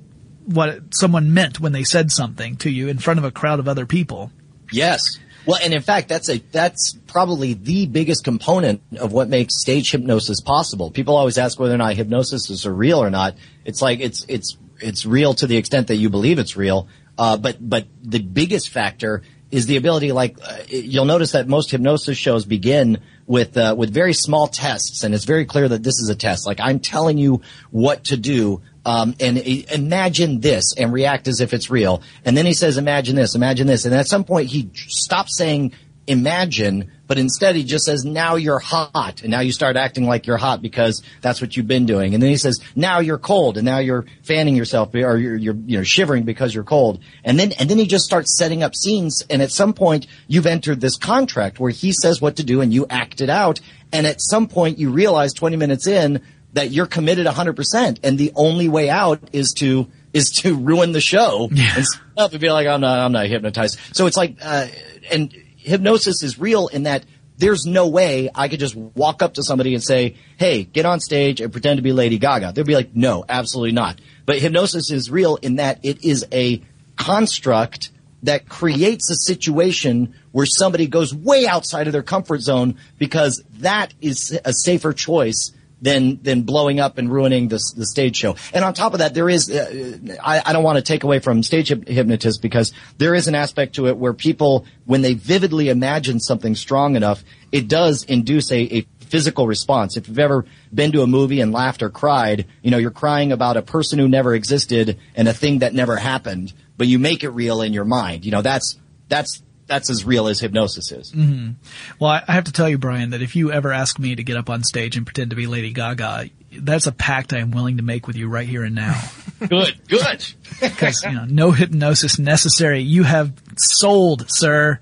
[0.44, 3.68] what someone meant when they said something to you in front of a crowd of
[3.68, 4.32] other people."
[4.72, 5.20] Yes.
[5.46, 9.90] Well, and in fact, that's a that's probably the biggest component of what makes stage
[9.90, 10.90] hypnosis possible.
[10.90, 13.36] People always ask whether or not hypnosis is real or not.
[13.64, 16.88] It's like it's it's it's real to the extent that you believe it's real.
[17.18, 20.12] Uh, but but the biggest factor is the ability.
[20.12, 25.04] Like uh, you'll notice that most hypnosis shows begin with uh, with very small tests,
[25.04, 26.46] and it's very clear that this is a test.
[26.46, 31.52] Like I'm telling you what to do, um, and imagine this and react as if
[31.52, 32.02] it's real.
[32.24, 33.84] And then he says, imagine this, imagine this.
[33.84, 35.72] And at some point he stops saying
[36.10, 39.20] imagine, but instead he just says, now you're hot.
[39.22, 42.14] And now you start acting like you're hot because that's what you've been doing.
[42.14, 45.54] And then he says, now you're cold and now you're fanning yourself or you're, you're,
[45.54, 47.00] you know, shivering because you're cold.
[47.22, 49.24] And then, and then he just starts setting up scenes.
[49.30, 52.74] And at some point you've entered this contract where he says what to do and
[52.74, 53.60] you act it out.
[53.92, 58.32] And at some point you realize 20 minutes in that you're committed 100% and the
[58.34, 61.72] only way out is to, is to ruin the show Yeah.
[61.76, 63.78] and stuff and be like, I'm not, I'm not hypnotized.
[63.92, 64.66] So it's like, uh,
[65.12, 67.04] and hypnosis is real in that
[67.38, 71.00] there's no way I could just walk up to somebody and say, Hey, get on
[71.00, 72.52] stage and pretend to be Lady Gaga.
[72.52, 73.98] They'd be like, no, absolutely not.
[74.26, 76.62] But hypnosis is real in that it is a
[76.96, 77.90] construct
[78.22, 83.94] that creates a situation where somebody goes way outside of their comfort zone because that
[84.02, 88.36] is a safer choice than than blowing up and ruining the the stage show.
[88.52, 91.18] And on top of that, there is uh, I, I don't want to take away
[91.18, 95.14] from stage hyp- hypnotists because there is an aspect to it where people, when they
[95.14, 99.96] vividly imagine something strong enough, it does induce a, a physical response.
[99.96, 103.32] If you've ever been to a movie and laughed or cried, you know you're crying
[103.32, 107.24] about a person who never existed and a thing that never happened, but you make
[107.24, 108.24] it real in your mind.
[108.24, 111.12] You know that's that's that's as real as hypnosis is.
[111.12, 111.52] Mm-hmm.
[112.00, 114.22] Well, I I have to tell you, Brian, that if you ever ask me to
[114.24, 116.28] get up on stage and pretend to be Lady Gaga,
[116.58, 119.00] that's a pact I am willing to make with you right here and now.
[119.48, 120.34] Good, good.
[120.60, 122.80] Because you know, no hypnosis necessary.
[122.80, 124.80] You have sold, sir.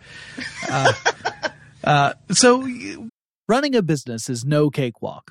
[0.68, 0.92] Uh,
[1.84, 2.66] uh, so,
[3.46, 5.30] running a business is no cakewalk.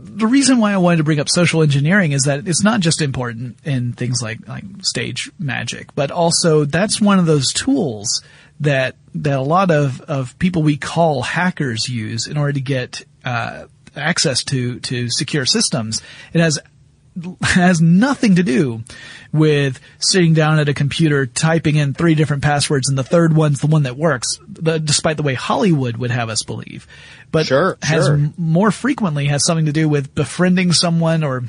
[0.00, 3.02] The reason why I wanted to bring up social engineering is that it's not just
[3.02, 8.22] important in things like, like stage magic, but also that's one of those tools
[8.60, 13.04] that that a lot of, of people we call hackers use in order to get
[13.24, 13.64] uh,
[13.96, 16.00] access to to secure systems.
[16.32, 16.60] It has
[17.42, 18.84] has nothing to do
[19.32, 23.60] with sitting down at a computer typing in three different passwords and the third one's
[23.60, 26.86] the one that works, despite the way Hollywood would have us believe.
[27.30, 28.30] But Sure, has sure.
[28.36, 31.44] more frequently has something to do with befriending someone or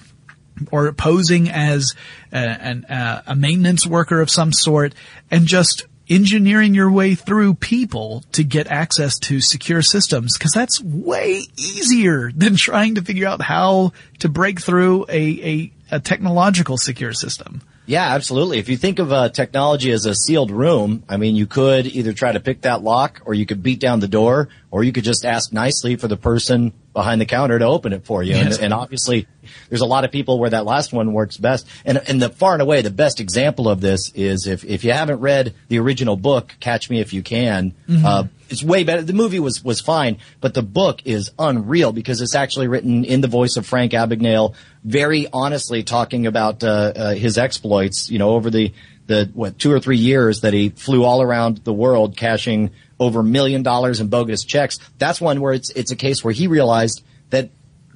[0.72, 1.96] or posing as
[2.34, 4.94] a, an, uh, a maintenance worker of some sort
[5.32, 10.82] and just engineering your way through people to get access to secure systems because that's
[10.82, 16.78] way easier than trying to figure out how to break through a, a, a technological
[16.78, 17.62] secure system.
[17.90, 18.60] Yeah, absolutely.
[18.60, 22.14] If you think of uh, technology as a sealed room, I mean, you could either
[22.14, 25.04] try to pick that lock, or you could beat down the door, or you could
[25.04, 28.36] just ask nicely for the person behind the counter to open it for you.
[28.36, 28.58] Yes.
[28.58, 29.26] And, and obviously,
[29.70, 31.66] there's a lot of people where that last one works best.
[31.84, 34.92] And and the far and away the best example of this is if if you
[34.92, 37.74] haven't read the original book, Catch Me If You Can.
[38.06, 39.02] Uh, it's way better.
[39.02, 43.22] The movie was was fine, but the book is unreal because it's actually written in
[43.22, 48.10] the voice of Frank Abagnale, very honestly talking about uh, uh, his exploits.
[48.10, 48.74] You know, over the
[49.08, 53.22] the what two or three years that he flew all around the world cashing over
[53.22, 54.80] a million dollars in bogus checks.
[54.98, 57.04] That's one where it's it's a case where he realized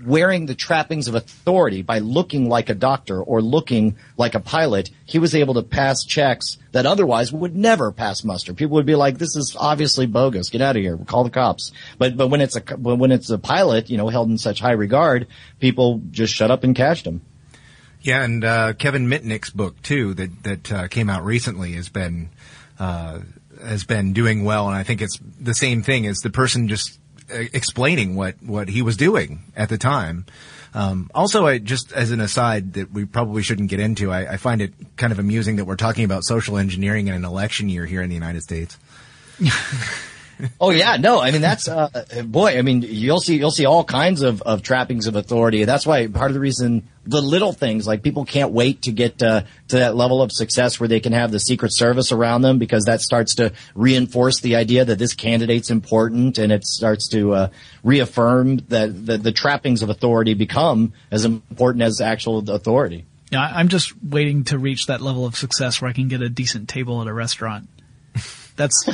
[0.05, 4.89] wearing the trappings of authority by looking like a doctor or looking like a pilot,
[5.05, 8.53] he was able to pass checks that otherwise would never pass muster.
[8.53, 10.49] People would be like, "This is obviously bogus.
[10.49, 10.97] Get out of here.
[10.97, 14.29] Call the cops." But but when it's a when it's a pilot, you know, held
[14.29, 15.27] in such high regard,
[15.59, 17.21] people just shut up and cashed him.
[18.01, 22.29] Yeah, and uh, Kevin Mitnick's book too that that uh, came out recently has been
[22.79, 23.19] uh,
[23.63, 26.99] has been doing well, and I think it's the same thing as the person just
[27.33, 30.25] explaining what what he was doing at the time.
[30.73, 34.37] Um, also, I just as an aside that we probably shouldn't get into, I, I
[34.37, 37.85] find it kind of amusing that we're talking about social engineering in an election year
[37.85, 38.77] here in the United States.
[40.59, 41.89] Oh yeah, no, I mean that's uh,
[42.25, 42.57] boy.
[42.57, 45.63] I mean you'll see you'll see all kinds of, of trappings of authority.
[45.65, 49.21] That's why part of the reason the little things like people can't wait to get
[49.21, 52.59] uh, to that level of success where they can have the Secret Service around them
[52.59, 57.33] because that starts to reinforce the idea that this candidate's important and it starts to
[57.33, 57.47] uh,
[57.83, 63.05] reaffirm that the, the trappings of authority become as important as actual authority.
[63.31, 66.29] Yeah, I'm just waiting to reach that level of success where I can get a
[66.29, 67.67] decent table at a restaurant.
[68.55, 68.85] That's,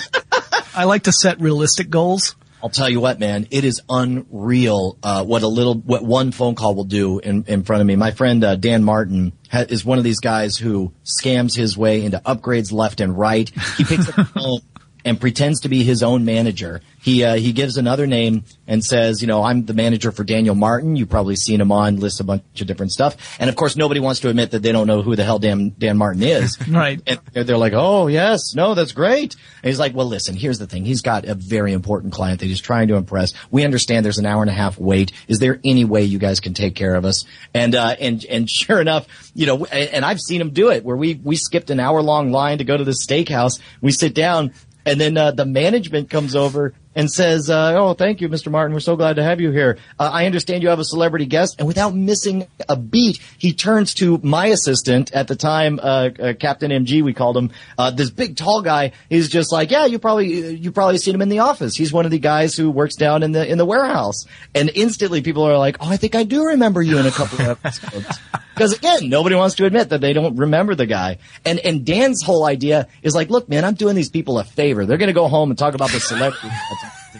[0.80, 2.38] I like to set realistic goals.
[2.64, 6.56] I'll tell you what, man, it is unreal uh, what a little what one phone
[6.56, 7.98] call will do in, in front of me.
[7.98, 12.06] My friend uh, Dan Martin ha- is one of these guys who scams his way
[12.06, 13.50] into upgrades left and right.
[13.76, 14.62] He picks up the phone
[15.10, 16.82] and pretends to be his own manager.
[17.01, 20.53] He uh, he gives another name and says, you know, I'm the manager for Daniel
[20.53, 20.95] Martin.
[20.95, 23.18] You've probably seen him on, lists a bunch of different stuff.
[23.39, 25.74] And of course, nobody wants to admit that they don't know who the hell Dan
[25.80, 26.57] Dan Martin is.
[26.70, 27.01] Right.
[27.07, 29.36] And they're like, oh yes, no, that's great.
[29.64, 30.86] And he's like, well, listen, here's the thing.
[30.86, 33.34] He's got a very important client that he's trying to impress.
[33.49, 35.12] We understand there's an hour and a half wait.
[35.28, 37.26] Is there any way you guys can take care of us?
[37.55, 40.86] And uh, and and sure enough, you know, and, and I've seen him do it
[40.86, 43.60] where we we skipped an hour long line to go to the steakhouse.
[43.82, 44.53] We sit down.
[44.86, 48.52] And then uh, the management comes over and says, uh, "Oh, thank you, Mr.
[48.52, 48.74] Martin.
[48.74, 49.78] We're so glad to have you here.
[50.00, 53.94] Uh, I understand you have a celebrity guest." And without missing a beat, he turns
[53.96, 57.52] to my assistant at the time, uh, uh, Captain MG, we called him.
[57.78, 61.22] Uh, this big, tall guy is just like, "Yeah, you probably you probably seen him
[61.22, 61.76] in the office.
[61.76, 64.26] He's one of the guys who works down in the in the warehouse."
[64.56, 67.42] And instantly, people are like, "Oh, I think I do remember you in a couple
[67.42, 68.20] of episodes."
[68.60, 71.20] Because again, nobody wants to admit that they don't remember the guy.
[71.45, 74.86] And and Dan's whole idea is like, look, man, I'm doing these people a favor.
[74.86, 76.49] They're going to go home and talk about the celebrity.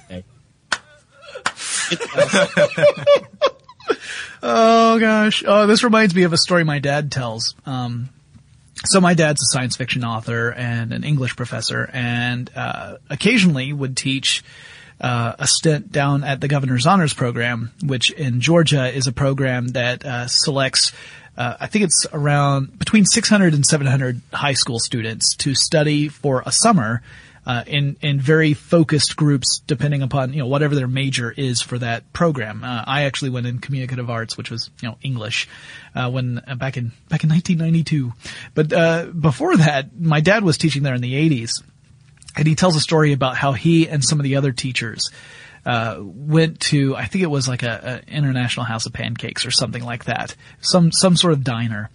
[4.41, 5.43] Oh gosh.
[5.45, 7.55] Oh, this reminds me of a story my dad tells.
[7.65, 8.09] Um,
[8.85, 13.97] so my dad's a science fiction author and an English professor, and uh, occasionally would
[13.97, 14.41] teach
[15.01, 19.67] uh, a stint down at the Governor's Honors Program, which in Georgia is a program
[19.69, 20.93] that uh, selects.
[21.39, 26.43] Uh, I think it's around between 600 and 700 high school students to study for
[26.45, 27.01] a summer
[27.45, 31.79] uh, in in very focused groups, depending upon you know whatever their major is for
[31.79, 32.63] that program.
[32.63, 35.47] Uh, I actually went in communicative arts, which was you know English,
[35.95, 38.11] uh, when uh, back in back in 1992.
[38.53, 41.63] But uh, before that, my dad was teaching there in the 80s,
[42.35, 45.09] and he tells a story about how he and some of the other teachers.
[45.66, 49.51] Uh, went to I think it was like a, a international house of pancakes or
[49.51, 51.89] something like that, some some sort of diner,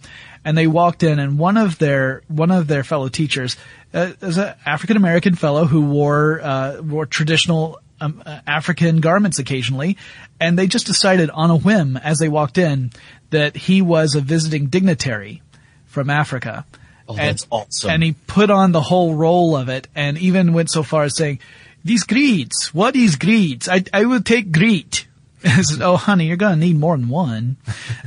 [0.45, 3.57] and they walked in and one of their one of their fellow teachers
[3.93, 9.39] uh, is an African American fellow who wore uh, wore traditional um, uh, African garments
[9.39, 9.97] occasionally,
[10.39, 12.91] and they just decided on a whim as they walked in
[13.29, 15.41] that he was a visiting dignitary
[15.85, 16.65] from Africa.
[17.07, 17.89] Oh, that's awesome.
[17.91, 21.15] And he put on the whole role of it, and even went so far as
[21.15, 21.39] saying,
[21.85, 23.69] "These greets, what is greets?
[23.69, 25.07] I I will take greet."
[25.45, 27.57] says, "Oh, honey, you're gonna need more than one."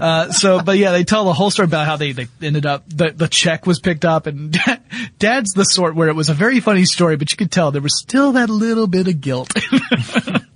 [0.00, 2.84] Uh, so, but yeah, they tell the whole story about how they, they ended up
[2.88, 4.56] the the check was picked up, and
[5.18, 7.80] Dad's the sort where it was a very funny story, but you could tell there
[7.80, 9.52] was still that little bit of guilt.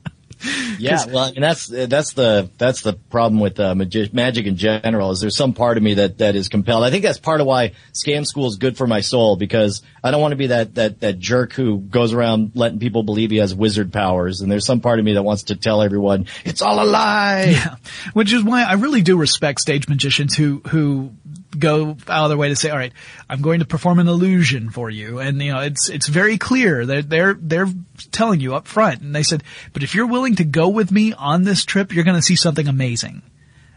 [0.78, 5.12] Yeah, well, and that's that's the that's the problem with uh, magi- magic in general.
[5.12, 6.82] Is there's some part of me that that is compelled.
[6.82, 10.10] I think that's part of why scam school is good for my soul because I
[10.10, 13.36] don't want to be that that that jerk who goes around letting people believe he
[13.36, 14.40] has wizard powers.
[14.40, 17.50] And there's some part of me that wants to tell everyone it's all a lie.
[17.52, 17.76] Yeah,
[18.12, 21.12] which is why I really do respect stage magicians who who
[21.58, 22.92] go out of their way to say, "All right,
[23.28, 26.86] I'm going to perform an illusion for you," and you know, it's it's very clear.
[26.86, 27.68] They're they're they're
[28.10, 29.42] telling you up front, and they said,
[29.72, 32.36] "But if you're willing to go with me on this trip, you're going to see
[32.36, 33.22] something amazing."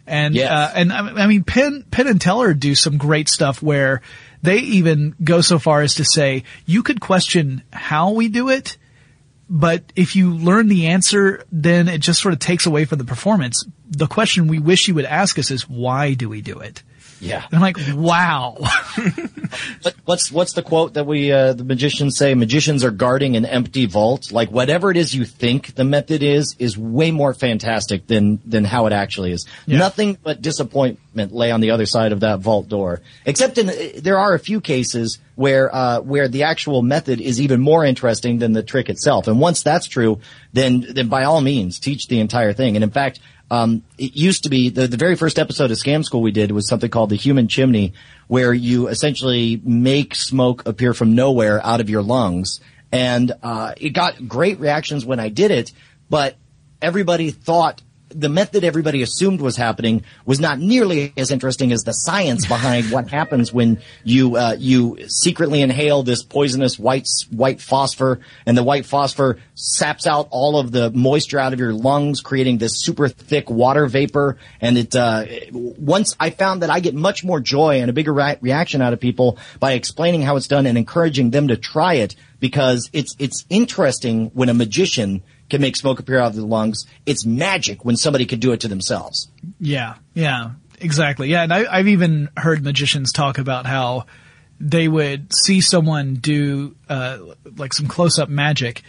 [0.07, 0.51] And Yes.
[0.51, 4.01] uh, and I I mean, Penn Penn and Teller do some great stuff where
[4.43, 8.77] they even go so far as to say you could question how we do it.
[9.47, 13.03] But if you learn the answer, then it just sort of takes away from the
[13.05, 13.63] performance.
[13.89, 16.81] The question we wish you would ask us is, why do we do it?
[17.19, 17.45] Yeah.
[17.51, 18.57] I'm like, wow.
[19.81, 22.33] What, what's what's the quote that we uh, the magicians say?
[22.33, 24.31] Magicians are guarding an empty vault.
[24.31, 28.65] Like whatever it is you think the method is is way more fantastic than than
[28.65, 29.45] how it actually is.
[29.67, 33.01] Nothing but disappointment lay on the other side of that vault door.
[33.25, 37.61] Except in there are a few cases where uh, where the actual method is even
[37.61, 39.27] more interesting than the trick itself.
[39.27, 40.19] And once that's true,
[40.53, 42.75] then then by all means teach the entire thing.
[42.75, 43.19] And in fact.
[43.51, 46.51] Um, it used to be the, the very first episode of Scam School we did
[46.51, 47.93] was something called the human chimney,
[48.27, 52.59] where you essentially make smoke appear from nowhere out of your lungs.
[52.91, 55.71] And, uh, it got great reactions when I did it,
[56.09, 56.35] but
[56.81, 57.81] everybody thought
[58.17, 62.91] the method everybody assumed was happening was not nearly as interesting as the science behind
[62.91, 68.63] what happens when you uh, you secretly inhale this poisonous white white phosphor, and the
[68.63, 73.07] white phosphor saps out all of the moisture out of your lungs, creating this super
[73.07, 74.37] thick water vapor.
[74.61, 78.13] And it uh, once I found that I get much more joy and a bigger
[78.13, 81.95] re- reaction out of people by explaining how it's done and encouraging them to try
[81.95, 86.45] it because it's it's interesting when a magician can make smoke appear out of the
[86.45, 86.85] lungs.
[87.05, 89.29] It's magic when somebody can do it to themselves.
[89.59, 91.29] yeah, yeah, exactly.
[91.29, 94.05] Yeah, and I, I've even heard magicians talk about how
[94.59, 97.19] they would see someone do uh,
[97.57, 98.83] like some close-up magic,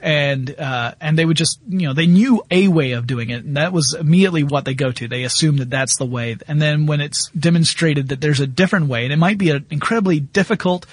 [0.00, 3.44] and uh, and they would just you know they knew a way of doing it,
[3.44, 5.08] and that was immediately what they go to.
[5.08, 8.88] They assume that that's the way, and then when it's demonstrated that there's a different
[8.88, 10.86] way, and it might be an incredibly difficult.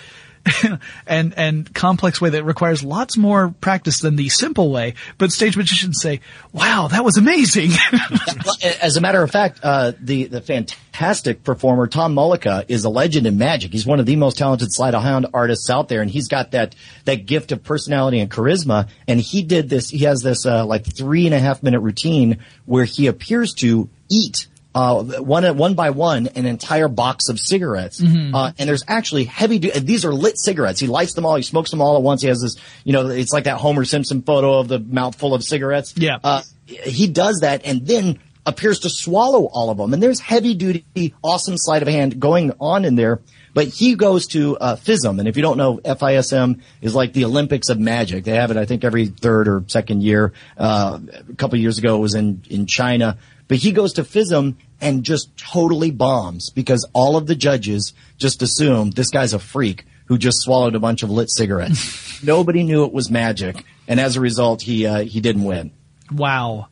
[1.07, 4.95] and and complex way that requires lots more practice than the simple way.
[5.17, 6.21] But stage magicians say,
[6.53, 7.71] "Wow, that was amazing."
[8.81, 13.27] As a matter of fact, uh, the the fantastic performer Tom Mullica is a legend
[13.27, 13.71] in magic.
[13.71, 16.51] He's one of the most talented sleight of hand artists out there, and he's got
[16.51, 16.75] that
[17.05, 18.89] that gift of personality and charisma.
[19.07, 19.89] And he did this.
[19.89, 23.89] He has this uh, like three and a half minute routine where he appears to
[24.09, 24.47] eat.
[24.75, 27.99] Uh, one one by one, an entire box of cigarettes,
[28.35, 29.57] uh, and there's actually heavy.
[29.57, 30.79] Du- these are lit cigarettes.
[30.79, 31.35] He lights them all.
[31.35, 32.21] He smokes them all at once.
[32.21, 35.43] He has this, you know, it's like that Homer Simpson photo of the mouthful of
[35.43, 35.95] cigarettes.
[35.97, 36.19] Yeah.
[36.23, 39.93] Uh, he does that and then appears to swallow all of them.
[39.93, 43.21] And there's heavy duty, awesome sleight of hand going on in there.
[43.55, 47.25] But he goes to uh, FISM, and if you don't know, FISM is like the
[47.25, 48.23] Olympics of magic.
[48.23, 50.33] They have it, I think, every third or second year.
[50.55, 53.17] Uh, a couple years ago, it was in in China.
[53.49, 58.41] But he goes to FISM and just totally bombs because all of the judges just
[58.41, 62.23] assume this guy's a freak who just swallowed a bunch of lit cigarettes.
[62.23, 65.71] Nobody knew it was magic, and as a result, he uh, he didn't win.
[66.11, 66.67] wow.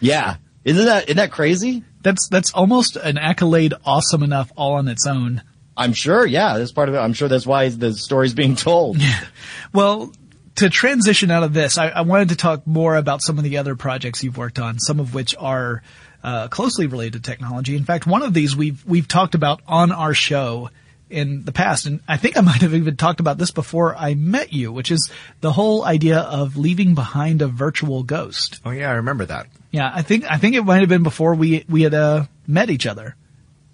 [0.00, 0.36] Yeah.
[0.64, 1.84] Isn't that, isn't that crazy?
[2.02, 5.42] That's that's almost an accolade awesome enough all on its own.
[5.76, 6.24] I'm sure.
[6.26, 6.56] Yeah.
[6.58, 6.98] That's part of it.
[6.98, 8.96] I'm sure that's why the story's being told.
[8.98, 9.20] Yeah.
[9.72, 10.12] Well,
[10.56, 13.58] to transition out of this, I, I wanted to talk more about some of the
[13.58, 15.82] other projects you've worked on, some of which are
[16.22, 17.76] uh, closely related to technology.
[17.76, 20.70] In fact, one of these we've we've talked about on our show
[21.08, 24.14] in the past, and I think I might have even talked about this before I
[24.14, 25.10] met you, which is
[25.40, 28.60] the whole idea of leaving behind a virtual ghost.
[28.64, 29.46] Oh yeah, I remember that.
[29.70, 32.70] Yeah, I think I think it might have been before we we had uh, met
[32.70, 33.16] each other.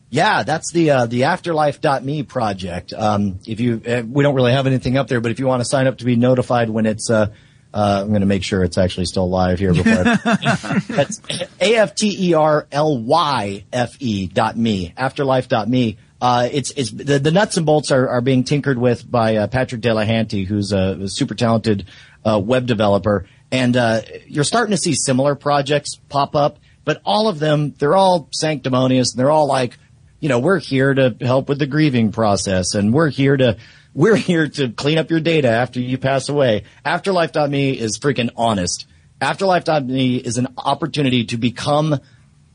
[0.09, 2.93] Yeah, that's the uh, the afterlife.me project.
[2.93, 5.61] Um, if you uh, we don't really have anything up there, but if you want
[5.61, 7.33] to sign up to be notified when it's uh,
[7.77, 10.03] uh, I'm going to make sure it's actually still live here before.
[10.07, 11.21] I, that's
[11.61, 15.99] a f t e r l y f e dot me afterlife dot me.
[16.19, 19.47] Uh, it's it's the, the nuts and bolts are, are being tinkered with by uh,
[19.47, 21.85] Patrick Delahanty, who's a, a super talented
[22.25, 26.59] uh, web developer, and uh, you're starting to see similar projects pop up.
[26.87, 29.77] But all of them, they're all sanctimonious, and they're all like,
[30.21, 33.59] you know, we're here to help with the grieving process and we're here to,
[33.97, 36.65] we're here to clean up your data after you pass away.
[36.85, 38.87] Afterlife.me is freaking honest.
[39.23, 41.99] Afterlife.me is an opportunity to become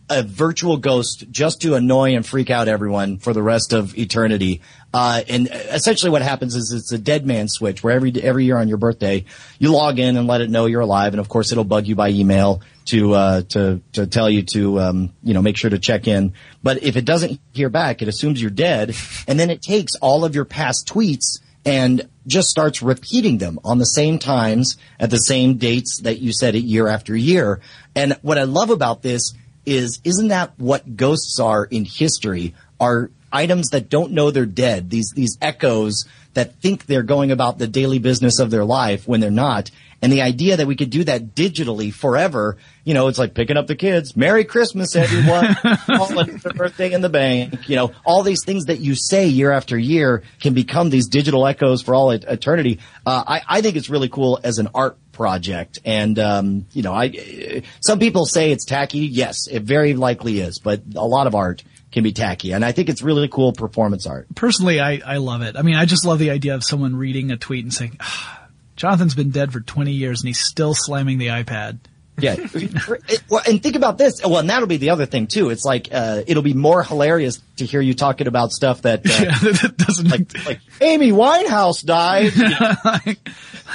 [0.07, 4.61] a virtual ghost just to annoy and freak out everyone for the rest of eternity.
[4.93, 8.57] Uh, and essentially what happens is it's a dead man switch where every, every year
[8.57, 9.23] on your birthday,
[9.57, 11.13] you log in and let it know you're alive.
[11.13, 14.79] And of course it'll bug you by email to, uh, to, to tell you to,
[14.79, 16.33] um, you know, make sure to check in.
[16.61, 18.95] But if it doesn't hear back, it assumes you're dead.
[19.27, 23.77] And then it takes all of your past tweets and just starts repeating them on
[23.77, 27.61] the same times at the same dates that you said it year after year.
[27.95, 29.33] And what I love about this
[29.65, 32.55] is isn't that what ghosts are in history?
[32.79, 37.57] Are items that don't know they're dead, these these echoes that think they're going about
[37.57, 39.69] the daily business of their life when they're not.
[40.01, 43.55] And the idea that we could do that digitally forever, you know, it's like picking
[43.55, 44.15] up the kids.
[44.17, 45.55] Merry Christmas, everyone.
[45.89, 47.69] all like their birthday in the bank.
[47.69, 51.45] You know, all these things that you say year after year can become these digital
[51.45, 52.79] echoes for all eternity.
[53.05, 55.77] Uh, I, I think it's really cool as an art project.
[55.85, 58.99] And, um, you know, I, some people say it's tacky.
[58.99, 62.53] Yes, it very likely is, but a lot of art can be tacky.
[62.53, 64.27] And I think it's really cool performance art.
[64.35, 65.57] Personally, I, I love it.
[65.57, 68.47] I mean, I just love the idea of someone reading a tweet and saying, ah,
[68.75, 71.79] Jonathan's been dead for 20 years and he's still slamming the iPad.
[72.19, 72.35] Yeah.
[73.29, 74.21] well, and think about this.
[74.23, 75.49] Well, and that'll be the other thing too.
[75.49, 79.09] It's like, uh, it'll be more hilarious to hear you talking about stuff that, uh,
[79.23, 82.35] yeah, that doesn't like, like Amy Winehouse died.
[82.35, 83.13] You know,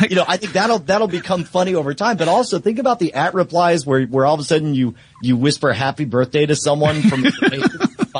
[0.08, 2.16] you know, I think that'll, that'll become funny over time.
[2.16, 5.36] But also think about the at replies where, where all of a sudden you, you
[5.36, 7.24] whisper happy birthday to someone from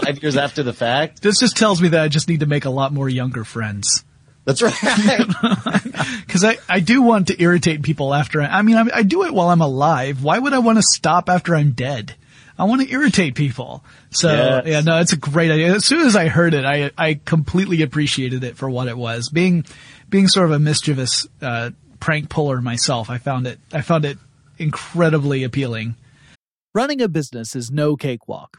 [0.00, 1.22] five years after the fact.
[1.22, 4.04] This just tells me that I just need to make a lot more younger friends.
[4.44, 4.74] That's right.
[6.26, 9.24] Because I, I do want to irritate people after I, I mean, I, I do
[9.24, 10.22] it while I'm alive.
[10.22, 12.14] Why would I want to stop after I'm dead?
[12.58, 13.84] I want to irritate people.
[14.10, 14.66] So yes.
[14.66, 15.74] yeah, no, it's a great idea.
[15.74, 19.30] As soon as I heard it, I, I completely appreciated it for what it was.
[19.30, 19.64] Being,
[20.10, 21.70] being sort of a mischievous, uh,
[22.00, 24.18] prank puller myself, I found it, I found it
[24.58, 25.96] incredibly appealing.
[26.74, 28.58] Running a business is no cakewalk.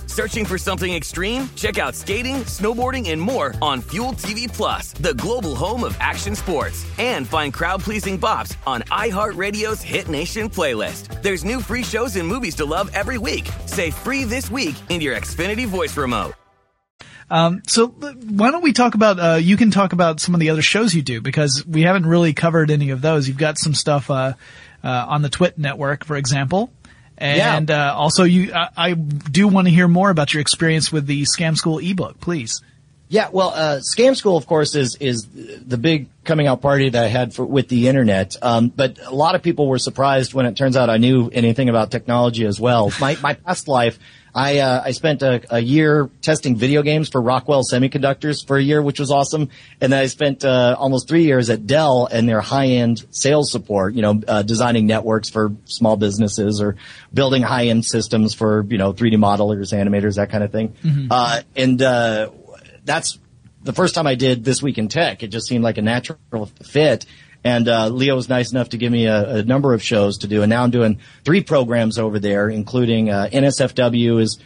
[0.11, 1.49] Searching for something extreme?
[1.55, 6.35] Check out skating, snowboarding, and more on Fuel TV Plus, the global home of action
[6.35, 6.85] sports.
[6.99, 11.21] And find crowd pleasing bops on iHeartRadio's Hit Nation playlist.
[11.21, 13.49] There's new free shows and movies to love every week.
[13.67, 16.33] Say free this week in your Xfinity voice remote.
[17.29, 20.49] Um, so why don't we talk about, uh, you can talk about some of the
[20.49, 23.29] other shows you do because we haven't really covered any of those.
[23.29, 24.33] You've got some stuff, uh,
[24.83, 26.73] uh, on the Twit network, for example.
[27.21, 27.91] And, Yeah.
[27.91, 31.23] uh, also you, I, I do want to hear more about your experience with the
[31.23, 32.61] Scam School ebook, please.
[33.09, 37.03] Yeah, well, uh, Scam School, of course, is is the big coming out party that
[37.03, 38.37] I had for, with the internet.
[38.41, 41.67] Um, but a lot of people were surprised when it turns out I knew anything
[41.67, 42.89] about technology as well.
[43.01, 43.99] My my past life,
[44.33, 48.61] I uh, I spent a, a year testing video games for Rockwell Semiconductors for a
[48.61, 49.49] year, which was awesome.
[49.81, 53.51] And then I spent uh, almost three years at Dell and their high end sales
[53.51, 53.93] support.
[53.93, 56.77] You know, uh, designing networks for small businesses or
[57.13, 60.69] building high end systems for you know 3D modelers, animators, that kind of thing.
[60.83, 61.07] Mhm.
[61.11, 62.29] Uh, and uh,
[62.85, 63.19] that's
[63.63, 65.23] the first time I did this week in tech.
[65.23, 67.05] It just seemed like a natural fit.
[67.43, 70.27] And uh, Leo was nice enough to give me a, a number of shows to
[70.27, 74.37] do, and now I'm doing three programs over there, including uh, NSFW is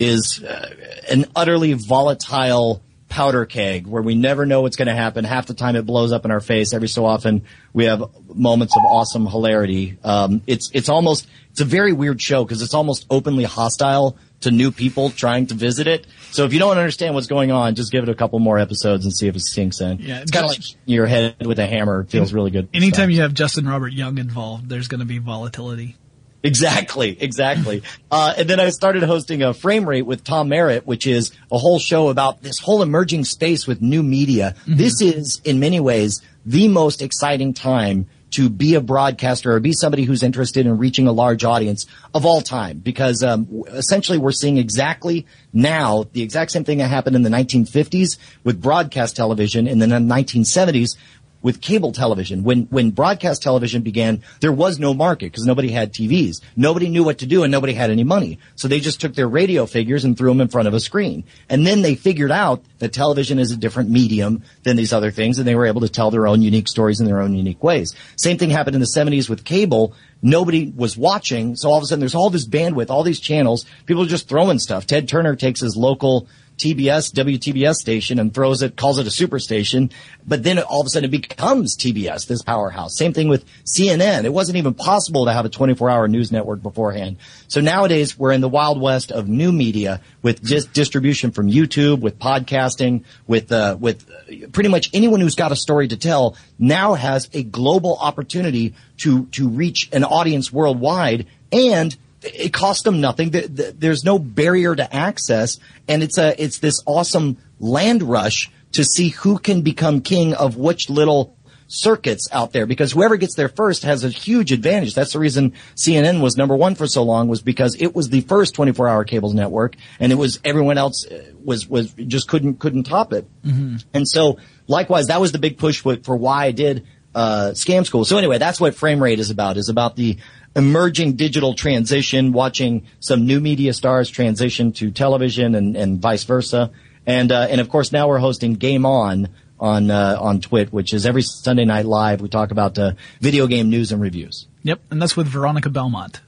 [0.00, 0.74] is uh,
[1.10, 5.24] an utterly volatile powder keg where we never know what's going to happen.
[5.24, 6.72] Half the time it blows up in our face.
[6.72, 7.42] Every so often
[7.74, 9.98] we have moments of awesome hilarity.
[10.02, 14.50] Um, it's it's almost it's a very weird show because it's almost openly hostile to
[14.50, 16.06] new people trying to visit it.
[16.30, 19.04] So if you don't understand what's going on, just give it a couple more episodes
[19.04, 19.98] and see if it sinks in.
[19.98, 22.00] Yeah, it's kind of like your head with a hammer.
[22.02, 22.68] It feels really good.
[22.72, 25.96] Anytime you have Justin Robert Young involved, there's going to be volatility.
[26.42, 27.82] Exactly, exactly.
[28.10, 31.58] uh, and then I started hosting a frame rate with Tom Merritt, which is a
[31.58, 34.54] whole show about this whole emerging space with new media.
[34.66, 39.72] This is, in many ways, the most exciting time to be a broadcaster or be
[39.72, 44.32] somebody who's interested in reaching a large audience of all time because um, essentially we're
[44.32, 49.66] seeing exactly now the exact same thing that happened in the 1950s with broadcast television
[49.66, 50.96] in the 1970s
[51.42, 52.42] with cable television.
[52.42, 56.40] When when broadcast television began, there was no market because nobody had TVs.
[56.56, 58.38] Nobody knew what to do and nobody had any money.
[58.56, 61.24] So they just took their radio figures and threw them in front of a screen.
[61.48, 65.38] And then they figured out that television is a different medium than these other things
[65.38, 67.94] and they were able to tell their own unique stories in their own unique ways.
[68.16, 69.94] Same thing happened in the 70s with cable.
[70.22, 71.56] Nobody was watching.
[71.56, 73.64] So all of a sudden there's all this bandwidth, all these channels.
[73.86, 74.86] People are just throwing stuff.
[74.86, 76.28] Ted Turner takes his local
[76.60, 79.90] TBS, WTBS station and throws it, calls it a superstation.
[80.26, 82.96] But then all of a sudden it becomes TBS, this powerhouse.
[82.96, 84.24] Same thing with CNN.
[84.24, 87.16] It wasn't even possible to have a 24 hour news network beforehand.
[87.48, 92.00] So nowadays we're in the wild west of new media with just distribution from YouTube,
[92.00, 96.36] with podcasting, with, uh, with uh, pretty much anyone who's got a story to tell
[96.58, 103.00] now has a global opportunity to, to reach an audience worldwide and it costs them
[103.00, 103.30] nothing.
[103.30, 105.58] Th- th- There's no barrier to access,
[105.88, 110.56] and it's a it's this awesome land rush to see who can become king of
[110.56, 112.66] which little circuits out there.
[112.66, 114.94] Because whoever gets there first has a huge advantage.
[114.94, 118.20] That's the reason CNN was number one for so long was because it was the
[118.22, 122.58] first 24 hour cable network, and it was everyone else uh, was was just couldn't
[122.58, 123.26] couldn't top it.
[123.42, 123.76] Mm-hmm.
[123.94, 127.84] And so, likewise, that was the big push for, for why I did uh, Scam
[127.84, 128.04] School.
[128.04, 129.56] So anyway, that's what Frame Rate is about.
[129.56, 130.18] Is about the
[130.56, 136.70] emerging digital transition, watching some new media stars transition to television and, and vice versa.
[137.06, 139.28] And uh, and of course, now we're hosting Game On
[139.58, 142.20] on uh, on Twit, which is every Sunday night live.
[142.20, 144.46] We talk about uh, video game news and reviews.
[144.62, 146.20] Yep, and that's with Veronica Belmont.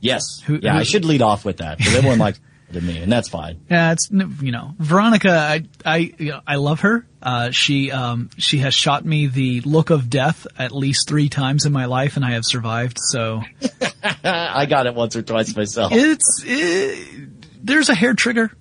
[0.00, 2.40] Yes, Who- yeah, who- I should lead off with that because everyone likes
[2.72, 3.60] to me, and that's fine.
[3.70, 5.30] Yeah, it's you know Veronica.
[5.30, 7.06] I I you know, I love her.
[7.22, 11.64] Uh, she um she has shot me the look of death at least three times
[11.66, 12.98] in my life, and I have survived.
[13.00, 13.42] So
[14.24, 15.92] I got it once or twice myself.
[15.94, 17.28] it's it,
[17.64, 18.52] there's a hair trigger,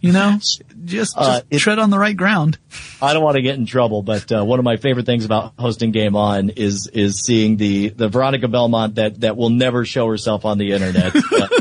[0.00, 0.32] you know.
[0.38, 2.58] Just, just Uh, it- tread on the right ground.
[3.02, 5.52] I don't want to get in trouble, but uh, one of my favorite things about
[5.58, 10.08] hosting Game On is is seeing the the Veronica Belmont that that will never show
[10.08, 11.12] herself on the internet.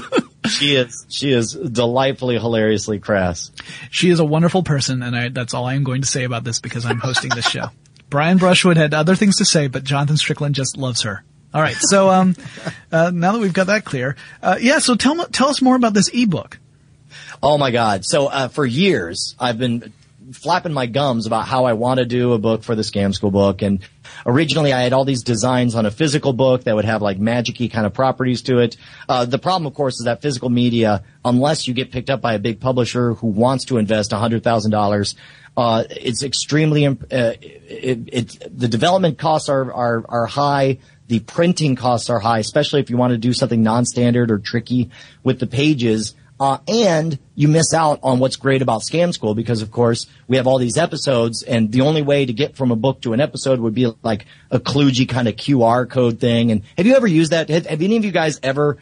[0.47, 3.51] She is she is delightfully hilariously crass.
[3.91, 6.43] She is a wonderful person, and I, that's all I am going to say about
[6.43, 7.67] this because I'm hosting this show.
[8.09, 11.23] Brian Brushwood had other things to say, but Jonathan Strickland just loves her.
[11.53, 12.35] All right, so um,
[12.91, 14.79] uh, now that we've got that clear, uh, yeah.
[14.79, 16.59] So tell tell us more about this ebook.
[17.41, 18.05] Oh my God!
[18.05, 19.93] So uh, for years I've been
[20.33, 23.31] flapping my gums about how I want to do a book for the Scam School
[23.31, 23.79] book, and
[24.25, 27.71] originally I had all these designs on a physical book that would have like magicy
[27.71, 28.77] kind of properties to it.
[29.07, 32.33] Uh, the problem, of course, is that physical media, unless you get picked up by
[32.33, 35.15] a big publisher who wants to invest hundred thousand dollars.
[35.57, 40.79] Uh, it's extremely, uh, it, it, the development costs are, are, are high.
[41.07, 44.89] The printing costs are high, especially if you want to do something non-standard or tricky
[45.23, 46.13] with the pages.
[46.39, 50.37] Uh, and you miss out on what's great about Scam School because, of course, we
[50.37, 53.21] have all these episodes, and the only way to get from a book to an
[53.21, 56.51] episode would be like a kludgy kind of QR code thing.
[56.51, 57.49] And have you ever used that?
[57.49, 58.77] Have, have any of you guys ever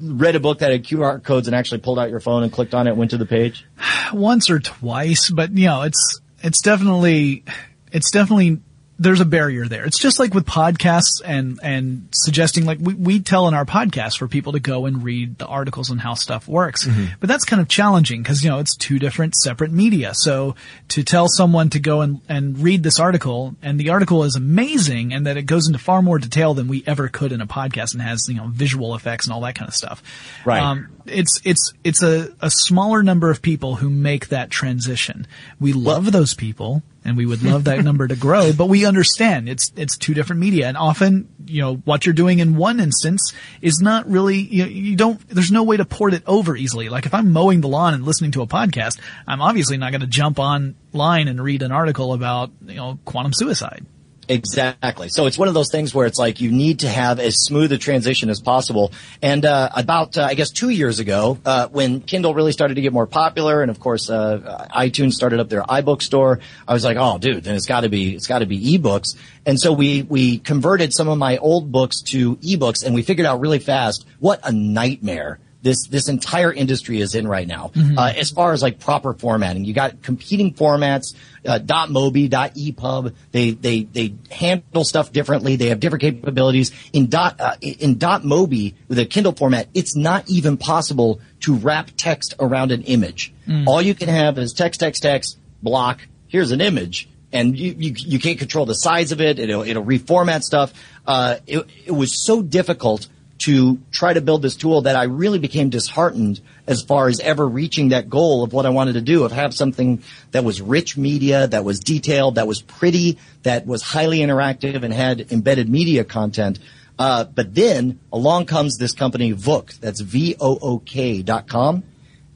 [0.00, 2.74] read a book that had QR codes and actually pulled out your phone and clicked
[2.74, 3.64] on it, went to the page?
[4.12, 7.44] Once or twice, but you know, it's it's definitely
[7.92, 8.60] it's definitely
[8.98, 9.84] there's a barrier there.
[9.84, 14.18] It's just like with podcasts and, and suggesting like we, we tell in our podcast
[14.18, 16.84] for people to go and read the articles and how stuff works.
[16.84, 17.14] Mm-hmm.
[17.20, 20.14] But that's kind of challenging because, you know, it's two different separate media.
[20.14, 20.56] So
[20.88, 25.12] to tell someone to go and, and read this article and the article is amazing
[25.12, 27.92] and that it goes into far more detail than we ever could in a podcast
[27.92, 30.02] and has, you know, visual effects and all that kind of stuff.
[30.44, 30.60] Right.
[30.60, 35.28] Um, it's, it's, it's a, a smaller number of people who make that transition.
[35.60, 38.84] We love well, those people and we would love that number to grow, but we
[38.84, 42.80] understand it's, it's two different media and often, you know, what you're doing in one
[42.80, 43.32] instance
[43.62, 46.88] is not really, you, you don't, there's no way to port it over easily.
[46.88, 50.02] Like if I'm mowing the lawn and listening to a podcast, I'm obviously not going
[50.02, 53.86] to jump online and read an article about, you know, quantum suicide.
[54.28, 55.08] Exactly.
[55.08, 57.72] So it's one of those things where it's like you need to have as smooth
[57.72, 58.92] a transition as possible.
[59.22, 62.82] And uh, about, uh, I guess, two years ago, uh, when Kindle really started to
[62.82, 66.84] get more popular, and of course, uh, iTunes started up their iBook store, I was
[66.84, 69.16] like, oh, dude, then it's got to be it's got to be ebooks.
[69.46, 73.26] And so we we converted some of my old books to ebooks, and we figured
[73.26, 77.70] out really fast what a nightmare this this entire industry is in right now.
[77.74, 77.98] Mm-hmm.
[77.98, 81.14] Uh, as far as like proper formatting, you got competing formats.
[81.46, 83.14] Uh, .mobi, .epub.
[83.32, 85.56] They they they handle stuff differently.
[85.56, 86.72] They have different capabilities.
[86.92, 91.90] In dot uh, in .mobi with a Kindle format, it's not even possible to wrap
[91.96, 93.32] text around an image.
[93.46, 93.66] Mm.
[93.66, 96.00] All you can have is text, text, text, block.
[96.28, 97.08] Here's an image.
[97.30, 99.38] And you, you, you can't control the size of it.
[99.38, 100.72] It'll, it'll reformat stuff.
[101.06, 103.06] Uh, it, it was so difficult
[103.38, 107.46] to try to build this tool that I really became disheartened as far as ever
[107.46, 110.96] reaching that goal of what I wanted to do of have something that was rich
[110.96, 116.04] media, that was detailed, that was pretty, that was highly interactive and had embedded media
[116.04, 116.58] content.
[116.98, 121.84] Uh, but then along comes this company Vook, that's V-O-O-K dot com,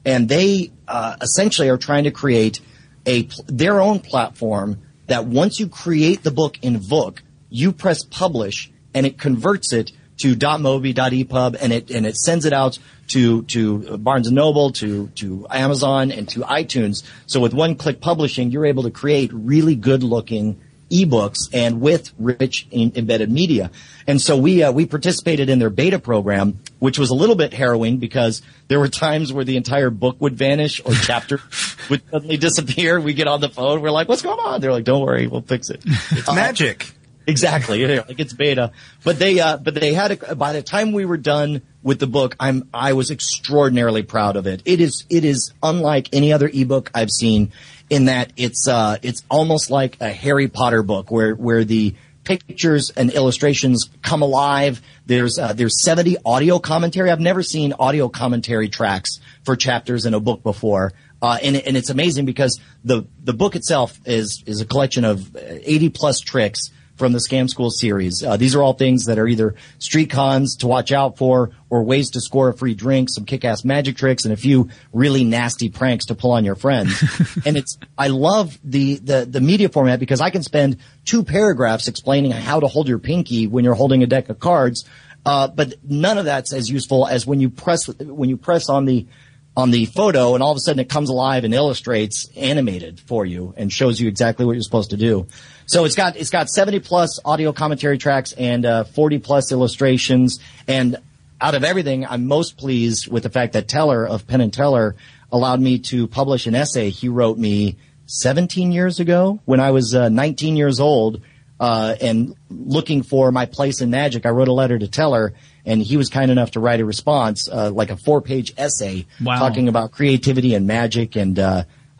[0.05, 2.61] and they uh, essentially are trying to create
[3.05, 8.71] a their own platform that once you create the book in Vook, you press publish
[8.93, 13.43] and it converts it to .mobi, .epub, and it and it sends it out to
[13.43, 17.03] to Barnes and Noble, to to Amazon, and to iTunes.
[17.25, 20.59] So with one-click publishing, you're able to create really good-looking
[20.93, 23.71] ebooks and with rich in, embedded media.
[24.05, 27.53] And so we uh, we participated in their beta program, which was a little bit
[27.53, 31.39] harrowing because there were times where the entire book would vanish or chapter
[31.89, 32.99] would suddenly disappear.
[32.99, 35.41] We get on the phone, we're like, "What's going on?" They're like, "Don't worry, we'll
[35.41, 36.91] fix it." It's uh, magic.
[37.27, 37.85] Exactly.
[37.97, 38.71] like it's beta.
[39.03, 42.07] But they, uh, but they had, a, by the time we were done with the
[42.07, 44.61] book, I'm, I was extraordinarily proud of it.
[44.65, 47.51] It is, it is unlike any other ebook I've seen
[47.89, 52.89] in that it's, uh, it's almost like a Harry Potter book where, where the pictures
[52.89, 54.81] and illustrations come alive.
[55.05, 57.11] There's, uh, there's 70 audio commentary.
[57.11, 60.93] I've never seen audio commentary tracks for chapters in a book before.
[61.21, 65.35] Uh, and, and it's amazing because the, the book itself is, is a collection of
[65.37, 68.23] 80 plus tricks from the Scam School series.
[68.23, 71.83] Uh, these are all things that are either street cons to watch out for or
[71.83, 75.69] ways to score a free drink, some kick-ass magic tricks, and a few really nasty
[75.69, 77.01] pranks to pull on your friends.
[77.45, 81.87] and it's, I love the, the, the media format because I can spend two paragraphs
[81.87, 84.85] explaining how to hold your pinky when you're holding a deck of cards.
[85.25, 88.85] Uh, but none of that's as useful as when you press, when you press on
[88.85, 89.07] the,
[89.55, 93.25] on the photo and all of a sudden it comes alive and illustrates animated for
[93.25, 95.27] you and shows you exactly what you're supposed to do.
[95.65, 100.39] So it's got it's got 70 plus audio commentary tracks and uh, 40 plus illustrations.
[100.67, 100.97] And
[101.39, 104.95] out of everything, I'm most pleased with the fact that Teller of Penn and Teller
[105.31, 109.95] allowed me to publish an essay he wrote me 17 years ago when I was
[109.95, 111.21] uh, 19 years old.
[111.59, 115.33] Uh, and looking for my place in magic, I wrote a letter to Teller,
[115.65, 119.39] and he was kind enough to write a response, uh, like a four-page essay wow.
[119.39, 121.39] talking about creativity and magic and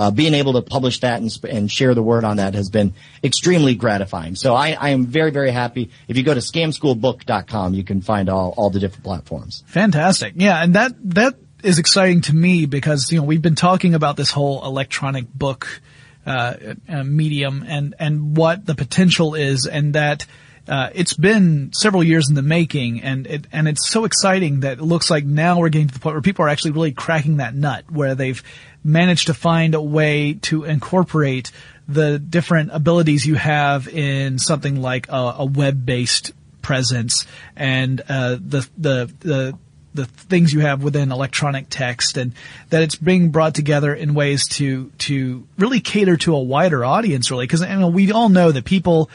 [0.03, 2.93] uh, being able to publish that and, and, share the word on that has been
[3.23, 4.35] extremely gratifying.
[4.35, 5.91] So I, I, am very, very happy.
[6.09, 9.63] If you go to scamschoolbook.com, you can find all, all the different platforms.
[9.67, 10.33] Fantastic.
[10.35, 10.61] Yeah.
[10.61, 14.29] And that, that is exciting to me because, you know, we've been talking about this
[14.29, 15.81] whole electronic book,
[16.25, 16.55] uh,
[16.89, 20.25] uh, medium and, and what the potential is and that,
[20.67, 24.79] uh, it's been several years in the making, and it and it's so exciting that
[24.79, 27.37] it looks like now we're getting to the point where people are actually really cracking
[27.37, 28.41] that nut, where they've
[28.83, 31.51] managed to find a way to incorporate
[31.87, 38.67] the different abilities you have in something like a, a web-based presence and uh, the
[38.77, 39.57] the the
[39.93, 42.33] the things you have within electronic text and
[42.69, 47.29] that it's being brought together in ways to to really cater to a wider audience
[47.29, 47.45] really.
[47.45, 49.09] Because you know, we all know that people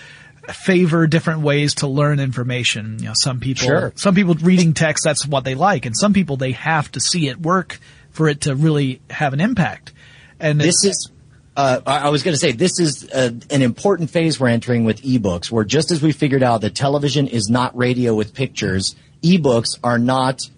[0.48, 2.98] favor different ways to learn information.
[3.00, 3.92] You know, some people, Sure.
[3.96, 5.86] some people reading text, that's what they like.
[5.86, 7.78] And some people, they have to see it work
[8.10, 9.92] for it to really have an impact.
[10.40, 11.10] And this is
[11.56, 15.02] uh, I was going to say this is uh, an important phase we're entering with
[15.02, 18.94] ebooks, where just as we figured out that television is not radio with pictures,
[19.24, 20.48] ebooks are not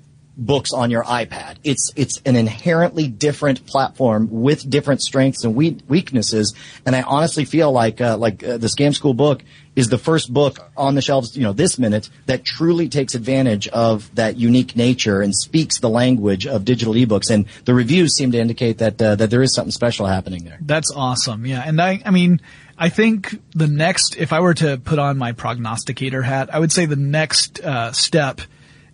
[0.40, 1.56] books on your iPad.
[1.62, 6.54] It's it's an inherently different platform with different strengths and we- weaknesses.
[6.86, 9.42] And I honestly feel like uh, like uh, the Scam School book
[9.76, 13.68] is the first book on the shelves, you know, this minute that truly takes advantage
[13.68, 17.30] of that unique nature and speaks the language of digital ebooks.
[17.30, 20.58] And the reviews seem to indicate that uh, that there is something special happening there.
[20.60, 21.46] That's awesome.
[21.46, 21.62] Yeah.
[21.64, 22.40] And I, I mean,
[22.76, 26.72] I think the next, if I were to put on my prognosticator hat, I would
[26.72, 28.40] say the next, uh, step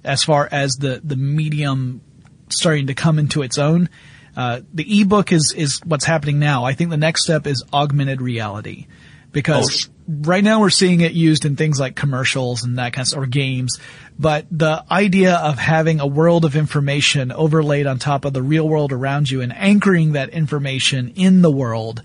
[0.06, 2.00] as far as the, the medium
[2.48, 3.88] starting to come into its own,
[4.36, 6.64] uh, the ebook is, is what's happening now.
[6.64, 8.86] I think the next step is augmented reality
[9.32, 13.08] because right now we're seeing it used in things like commercials and that kind of
[13.08, 13.78] stuff, or games.
[14.18, 18.68] But the idea of having a world of information overlaid on top of the real
[18.68, 22.02] world around you and anchoring that information in the world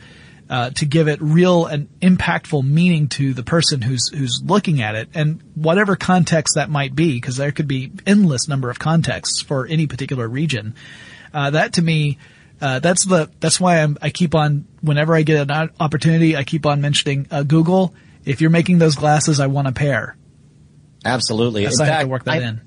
[0.52, 4.96] uh, to give it real and impactful meaning to the person who's who's looking at
[4.96, 9.42] it, and whatever context that might be, because there could be endless number of contexts
[9.42, 10.76] for any particular region.
[11.34, 12.18] Uh, that to me,
[12.60, 16.44] uh, that's the that's why I'm, I keep on whenever I get an opportunity, I
[16.44, 17.96] keep on mentioning uh, Google.
[18.26, 20.18] If you're making those glasses, I want a pair.
[21.06, 21.64] Absolutely.
[21.64, 22.62] Yes, In I have to work that I- in.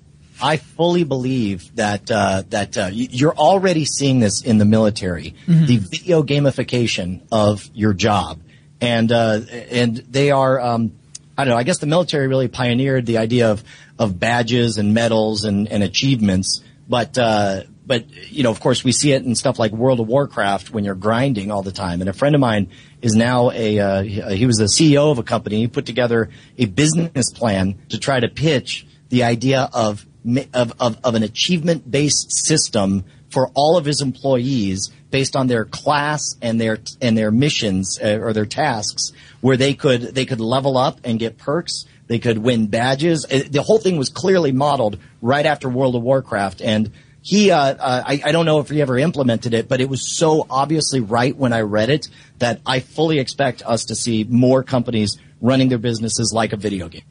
[0.45, 5.67] I fully believe that uh, that uh, you're already seeing this in the military, Mhm.
[5.67, 8.41] the video gamification of your job,
[8.81, 9.41] and uh,
[9.71, 10.61] and they are.
[10.61, 10.93] Um,
[11.37, 11.57] I don't know.
[11.59, 13.65] I guess the military really pioneered the idea of
[13.99, 18.93] of badges and medals and, and achievements, but uh, but you know, of course, we
[18.93, 22.01] see it in stuff like World of Warcraft when you're grinding all the time.
[22.03, 22.69] And a friend of mine
[23.01, 25.57] is now a uh, he was the CEO of a company.
[25.61, 26.29] He put together
[26.59, 30.05] a business plan to try to pitch the idea of
[30.53, 35.65] of of, of an achievement based system for all of his employees based on their
[35.65, 40.41] class and their and their missions uh, or their tasks where they could they could
[40.41, 43.25] level up and get perks they could win badges.
[43.25, 47.57] Uh, the whole thing was clearly modeled right after World of Warcraft and he uh,
[47.59, 51.01] uh, I, I don't know if he ever implemented it but it was so obviously
[51.01, 52.09] right when I read it
[52.39, 56.89] that I fully expect us to see more companies running their businesses like a video
[56.89, 57.03] game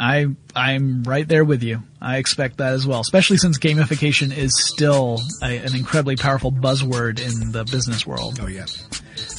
[0.00, 1.82] I I'm right there with you.
[2.00, 7.20] I expect that as well, especially since gamification is still a, an incredibly powerful buzzword
[7.20, 8.40] in the business world.
[8.42, 8.64] Oh yeah.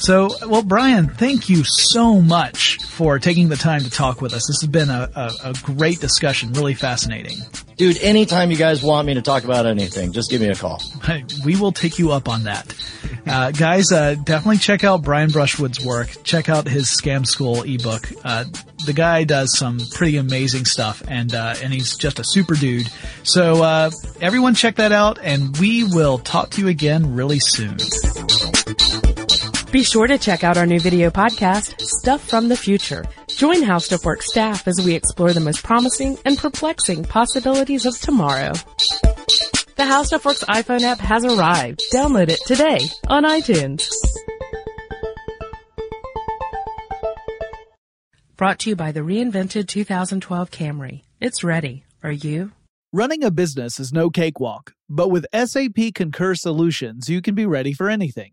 [0.02, 4.48] So, well, Brian, thank you so much for taking the time to talk with us.
[4.48, 7.38] This has been a, a, a great discussion, really fascinating.
[7.76, 10.82] dude anytime you guys want me to talk about anything just give me a call
[11.44, 12.74] we will take you up on that.
[13.24, 16.08] Uh, guys, uh, definitely check out Brian Brushwood's work.
[16.24, 18.10] Check out his Scam School ebook.
[18.24, 18.44] Uh,
[18.84, 22.88] the guy does some pretty amazing stuff and, uh, and he's just a super dude.
[23.22, 23.90] So, uh,
[24.20, 27.78] everyone check that out and we will talk to you again really soon.
[29.72, 33.06] Be sure to check out our new video podcast, Stuff from the Future.
[33.26, 37.98] Join How Stuff Works staff as we explore the most promising and perplexing possibilities of
[37.98, 38.52] tomorrow.
[39.76, 41.80] The How Stuff Works iPhone app has arrived.
[41.90, 43.88] Download it today on iTunes.
[48.36, 51.00] Brought to you by the reinvented 2012 Camry.
[51.18, 51.86] It's ready.
[52.02, 52.52] Are you?
[52.92, 57.72] Running a business is no cakewalk, but with SAP Concur Solutions, you can be ready
[57.72, 58.32] for anything.